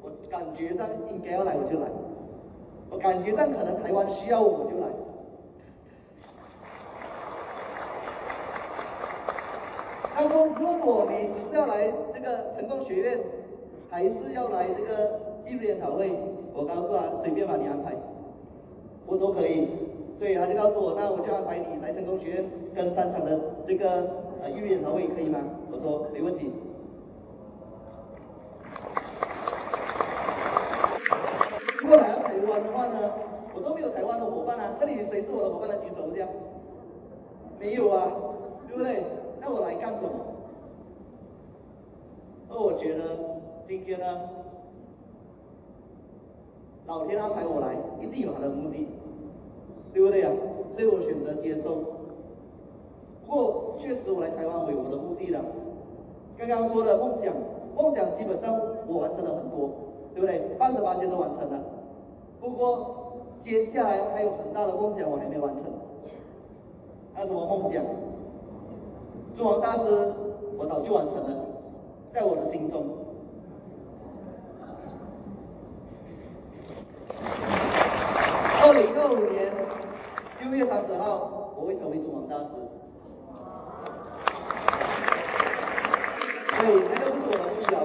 [0.03, 1.87] 我感觉上应该要来，我就来。
[2.91, 4.87] 我感觉上可能台湾需要我，就来。
[10.17, 13.21] 当公司问我，你只是要来这个成功学院，
[13.91, 16.11] 还是要来这个艺术研讨会？
[16.55, 17.93] 我告诉他，随便把你安排，
[19.07, 19.69] 我都可以。
[20.17, 22.45] 所以他就告诉我，那我就安排你来成功学院
[22.75, 24.09] 跟三场的这个
[24.43, 25.39] 呃艺术研讨会，可以吗？
[25.71, 26.53] 我说没问题。
[31.83, 33.13] 如果来到台湾的话呢，
[33.55, 34.77] 我都没有台湾的伙伴啊。
[34.81, 36.27] 这里谁是我的伙伴来举手一下？
[37.59, 38.13] 没有啊，
[38.69, 39.03] 对不对？
[39.41, 40.11] 那我来干什么？
[42.49, 43.19] 而我觉得
[43.67, 44.07] 今天呢，
[46.87, 48.87] 老天安排我来，一定有他的目的，
[49.95, 50.31] 对不对呀？
[50.71, 51.77] 所以我选择接受。
[53.25, 55.41] 不过确实，我来台湾为我的目的了。
[56.37, 57.33] 刚刚说的梦想，
[57.77, 58.53] 梦想基本上
[58.89, 59.71] 我完成了很多，
[60.13, 60.41] 对不对？
[60.59, 61.61] 八十八千都完成了。
[62.41, 65.65] 不过接下来还有很大的梦想我还没完成。
[67.15, 67.85] 那什么梦想？
[69.33, 70.13] 珠王大师
[70.59, 71.37] 我早就完成了，
[72.13, 72.85] 在我的心中。
[78.67, 79.53] 二零二五年
[80.45, 82.51] 六月三十号，我会成为珠王大师。
[86.59, 87.81] 对，那个不是我的目标，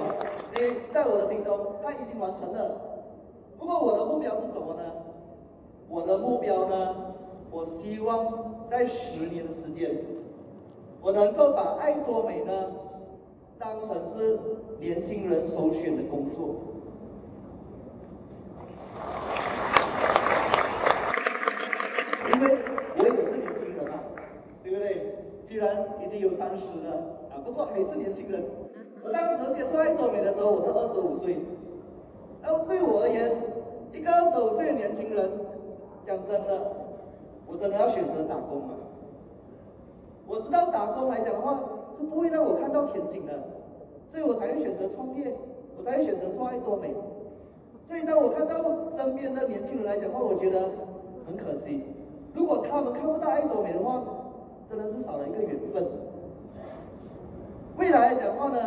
[0.56, 2.80] 因为在我的心中，他已经完成了。
[3.58, 4.82] 不过我的目标是什么呢？
[5.88, 6.96] 我的目标呢？
[7.50, 9.90] 我希望在十年的时间，
[11.00, 12.52] 我能够把爱多美呢
[13.58, 14.38] 当成是
[14.78, 16.56] 年轻人首选的工作。
[22.32, 22.56] 因为
[22.96, 23.98] 我也是年轻人嘛，
[24.62, 24.78] 对不
[25.50, 25.58] 对？
[25.58, 26.94] 虽然已经有三十了
[27.30, 28.44] 啊，不过还是年轻人。
[29.02, 31.38] 我当时接触爱多美的时候，我是二十五岁。
[32.40, 33.32] 那么对我而言，
[33.92, 35.28] 一个二十五岁的年轻人，
[36.06, 36.62] 讲真的，
[37.46, 38.74] 我真的要选择打工吗？
[40.28, 41.58] 我知道打工来讲的话，
[41.96, 43.32] 是不会让我看到前景的，
[44.06, 45.34] 所以我才会选择创业，
[45.76, 46.94] 我才会选择做爱多美。
[47.84, 50.68] 所以当我看到身边的年轻人来讲的话，我觉得
[51.26, 51.82] 很可惜。
[52.34, 54.04] 如果他们看不到爱多美的话，
[54.70, 55.84] 真的是少了一个缘分。
[57.76, 58.58] 未来来讲话呢，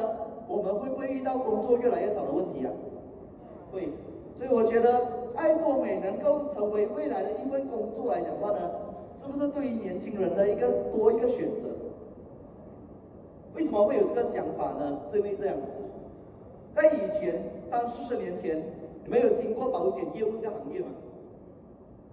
[0.49, 2.71] 我们会不会遇到工作越来越少的问题啊？
[3.71, 3.87] 会，
[4.35, 8.69] 所以我觉得爱多美能够成为未来的一份工作来讲话呢，
[9.15, 11.69] 是不是对于年轻人的一个多一个选择？
[13.55, 14.99] 为什么会有这个想法呢？
[15.09, 15.67] 是因为这样子，
[16.75, 18.61] 在以前三四十年前，
[19.05, 20.87] 你们有听过保险业务这个行业吗？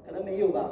[0.06, 0.70] 可能没有吧。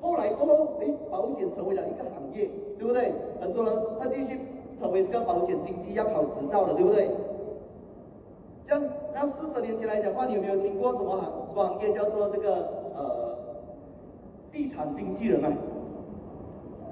[0.00, 3.12] 后来过后，哎，保险成为了一个行业，对不对？
[3.40, 4.38] 很多人他必须。
[4.78, 7.10] 成为这个保险经纪要考执照的，对不对？
[8.64, 8.80] 这样
[9.12, 12.54] 那四十年前来讲话，你有没有听过什么行什么行业叫做这个
[12.94, 13.36] 呃
[14.52, 15.52] 地产经纪人啊？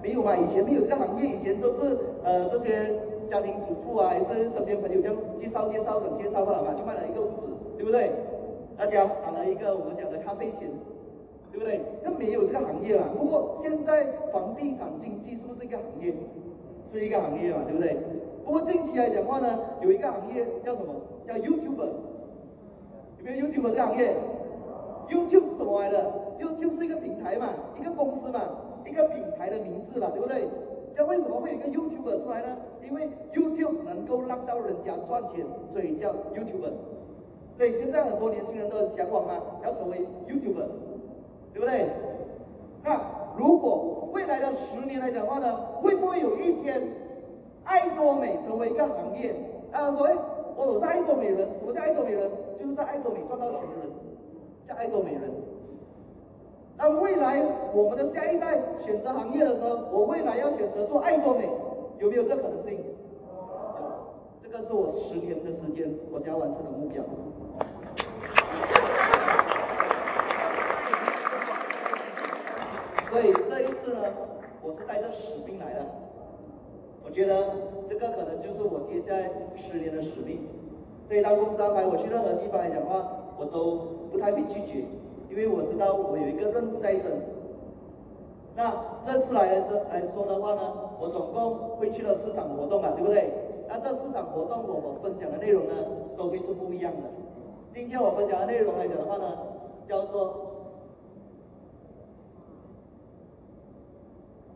[0.03, 0.37] 没有嘛？
[0.37, 2.93] 以前没有这个行业，以前都是呃这些
[3.29, 7.47] 家庭主妇啊，还是身边朋友这样介绍介绍的介绍过来嘛，就卖了一个屋子，
[7.77, 8.11] 对不对？
[8.77, 10.69] 大家拿了一个我们讲的咖啡钱，
[11.57, 11.81] 对不对？
[12.05, 13.09] 那没有这个行业嘛。
[13.17, 16.13] 不过现在房地产经济是不是一个行业？
[16.85, 17.97] 是一个行业嘛，对不对？
[18.45, 20.95] 不过近期来讲的话呢，有一个行业叫什么？
[21.25, 21.89] 叫 YouTuber。
[23.19, 24.15] 有没有 YouTuber 这个行业
[25.09, 28.41] ？YouTube 是什么来的？YouTube 是一个平台嘛，一个公司嘛，
[28.85, 30.47] 一个品牌的名字嘛，对不对？
[30.95, 32.57] 那为什么会有一个 YouTuber 出来呢？
[32.87, 36.73] 因为 YouTube 能够让到人家赚钱，所以叫 YouTuber。
[37.57, 40.67] 所以现在很多年轻人都很向往嘛，要成为 YouTuber，
[41.57, 41.89] 对不对？
[42.85, 43.01] 那
[43.35, 46.83] 如果未来的十年来讲的话呢，会不会有一天，
[47.65, 49.35] 爱多美成为一个行业？
[49.73, 50.15] 啊，所谓
[50.55, 52.31] 我是爱多美人，什么叫爱多美人？
[52.59, 53.91] 就是在爱多美赚到钱的人，
[54.67, 55.33] 叫爱多美人。
[56.77, 57.43] 那未来
[57.73, 61.49] 我们的下一代选择行业的时候，我未来要选择做爱多美，
[61.99, 62.73] 有没有这可能性？
[62.75, 62.85] 有，
[64.43, 67.03] 这个是我十年的时间我想要完成的目标。
[73.09, 74.01] 所以这一次呢，
[74.67, 75.87] 我是带着使命来的。
[77.05, 77.47] 我觉得
[77.87, 80.41] 这个可能就是我接下来十年的使命。
[81.07, 83.09] 所以当公司安排我去任何地方来讲的话，
[83.39, 84.85] 我都不太会拒绝。
[85.31, 87.05] 因为我知道我有一个任务在身，
[88.57, 93.31] 那这次来这来说的话呢，我总共会去了四场活动嘛，对不对？
[93.69, 95.75] 那这四场活动我我分享的内容呢，
[96.17, 97.03] 都会是不一样的。
[97.75, 99.37] 今天我分享的内容来讲的话呢，
[99.87, 100.46] 叫做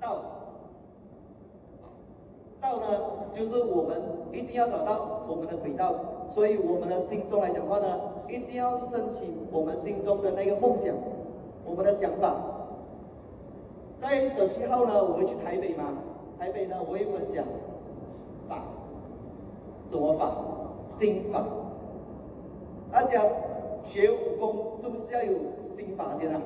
[0.01, 0.23] 道，
[2.61, 2.87] 道呢
[3.33, 4.01] 就是我们
[4.33, 5.95] 一定要找到我们的轨道，
[6.29, 8.01] 所以我们的心中来讲话呢。
[8.31, 10.95] 一定要升起我们心中的那个梦想，
[11.65, 12.37] 我们的想法。
[13.99, 15.95] 在十七号呢，我会去台北嘛，
[16.39, 17.45] 台北呢，我会分享
[18.49, 18.63] 法，
[19.89, 20.31] 什么法？
[20.87, 21.45] 心法。
[22.93, 23.21] 大家
[23.83, 25.33] 学武功是不是要有
[25.75, 26.41] 心法先啊？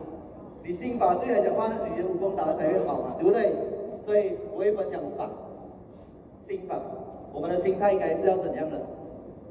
[0.64, 3.52] 你心法对来讲话，你的武功打得才会好嘛，对不对？
[4.02, 5.28] 所以我会分享法，
[6.48, 6.80] 心法，
[7.34, 8.80] 我们的心态应该是要怎样的？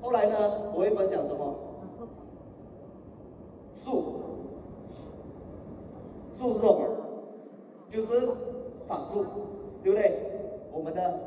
[0.02, 1.56] 后来呢，我会分享什么？
[3.76, 4.04] 术，
[6.34, 6.80] 术是什么？
[7.92, 8.28] 就是
[8.88, 9.24] 法术，
[9.84, 10.18] 对不对？
[10.72, 11.20] 我们的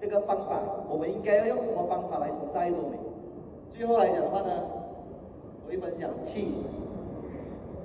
[0.00, 0.60] 这个方法，
[0.90, 2.98] 我们应该要用什么方法来从事爱多美？
[3.70, 4.50] 最后来讲的话呢，
[5.64, 6.54] 我会分享气，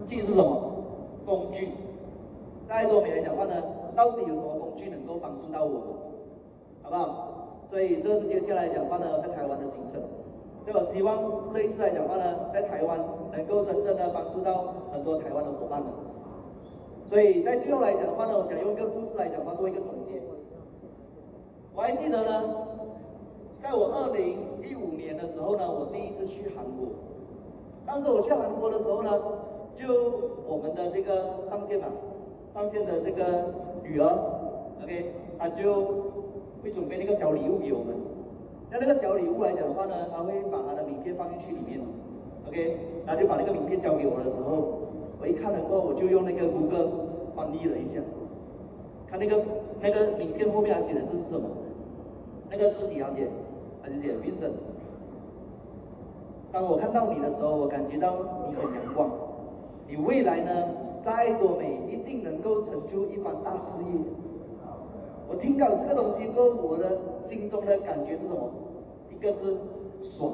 [0.04, 0.73] 气是什么？
[1.26, 1.70] 工具。
[2.68, 3.54] 在多美来讲话呢，
[3.96, 5.82] 到底有什么工具能够帮助到我们？
[6.82, 7.30] 好不好？
[7.68, 10.02] 所以这是接下来讲话呢，在台湾的行程。
[10.66, 13.00] 所以我希望这一次来讲话呢，在台湾
[13.32, 15.92] 能够真正的帮助到很多台湾的伙伴们。
[17.06, 20.22] 所以在最后来讲的话呢，我想用一个故事来讲话做一个总结。
[21.76, 22.44] 我还记得呢，
[23.62, 26.88] 在我二零一五年的时候呢，我第一次去韩国。
[27.86, 29.12] 当时我去韩国的时候呢，
[29.76, 29.88] 就
[30.48, 31.88] 我们的这个上线嘛，
[32.54, 33.54] 上线的这个
[33.84, 34.08] 女儿
[34.84, 35.74] ，OK，她就
[36.64, 37.96] 会准备那个小礼物给我们。
[38.70, 41.80] 那那个小礼物来讲的话呢，她会把她的名片放进去里面
[42.48, 44.80] ，OK，然后就把那个名片交给我的时候，
[45.20, 46.90] 我一看了过后，我就用那个谷歌
[47.36, 48.00] 翻译了一下，
[49.08, 49.44] 看那个
[49.82, 51.50] 那个名片后面写的字是什么？
[52.50, 53.28] 那个字体了解，
[53.82, 54.54] 他就写 Vincent。
[56.52, 58.16] 当我看到你的时候，我感觉到
[58.48, 59.10] 你很阳光，
[59.94, 60.52] 你未来呢，
[61.04, 63.90] 再多美一定能够成就一番大事业。
[65.30, 68.50] 我听到这个东西过后，我的心中的感觉是什么？
[69.12, 69.56] 一个字，
[70.02, 70.34] 爽，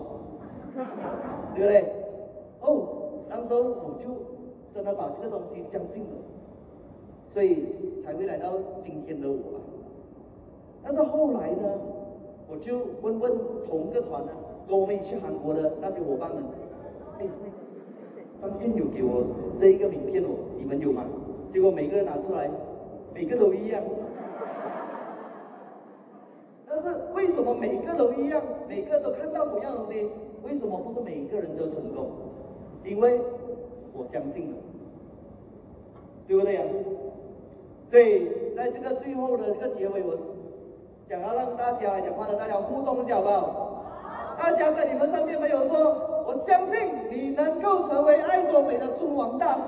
[1.53, 1.94] 对不对？
[2.61, 2.88] 哦，
[3.27, 4.07] 那时候我就
[4.72, 6.10] 真的把这个东西相信了，
[7.27, 7.65] 所以
[8.02, 9.36] 才会来到今天的我。
[10.81, 11.68] 但是后来呢，
[12.49, 13.38] 我就问问
[13.68, 14.31] 同一个团呢，
[14.69, 16.45] 跟我们一起去韩国的那些伙伴们，
[17.19, 17.27] 哎，
[18.40, 19.24] 上线有给我
[19.57, 21.03] 这一个名片哦，你们有吗？
[21.49, 22.49] 结果每个人拿出来，
[23.14, 23.82] 每个都一样。
[26.66, 30.10] 但是为什么每个都一样，每个都看到同样东西？
[30.44, 32.11] 为什么不是每一个人都成功？
[32.86, 33.20] 因为
[33.94, 34.57] 我相信了，
[36.26, 36.61] 对不对呀？
[37.90, 40.18] 所以在这个最后的这个结尾，我
[41.10, 44.36] 想要让大家讲话的，大家互动一下好不好？
[44.40, 49.64] 大家跟你们身边朋友说，我相信你能够成为爱多美的中文大师。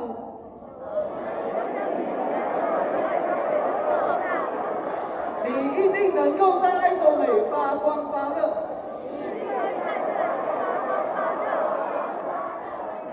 [5.44, 8.70] 你一定能够在爱多美发光发热。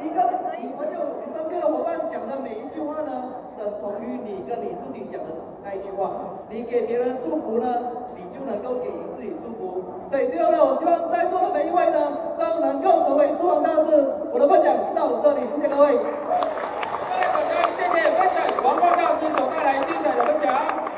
[0.09, 3.11] 你朋友、你身边的伙伴讲的每一句话呢，
[3.57, 5.29] 等同于你跟你自己讲的
[5.63, 6.11] 那一句话。
[6.49, 7.69] 你给别人祝福呢，
[8.17, 9.85] 你就能够给予自己祝福。
[10.09, 11.99] 所以最后呢，我希望在座的每一位呢，
[12.39, 14.05] 都能够成为诸王大师。
[14.33, 15.93] 我的分享到这里，谢谢各位。
[15.93, 20.98] 谢谢大家，谢谢分享，王冠大师所带来精彩的分享。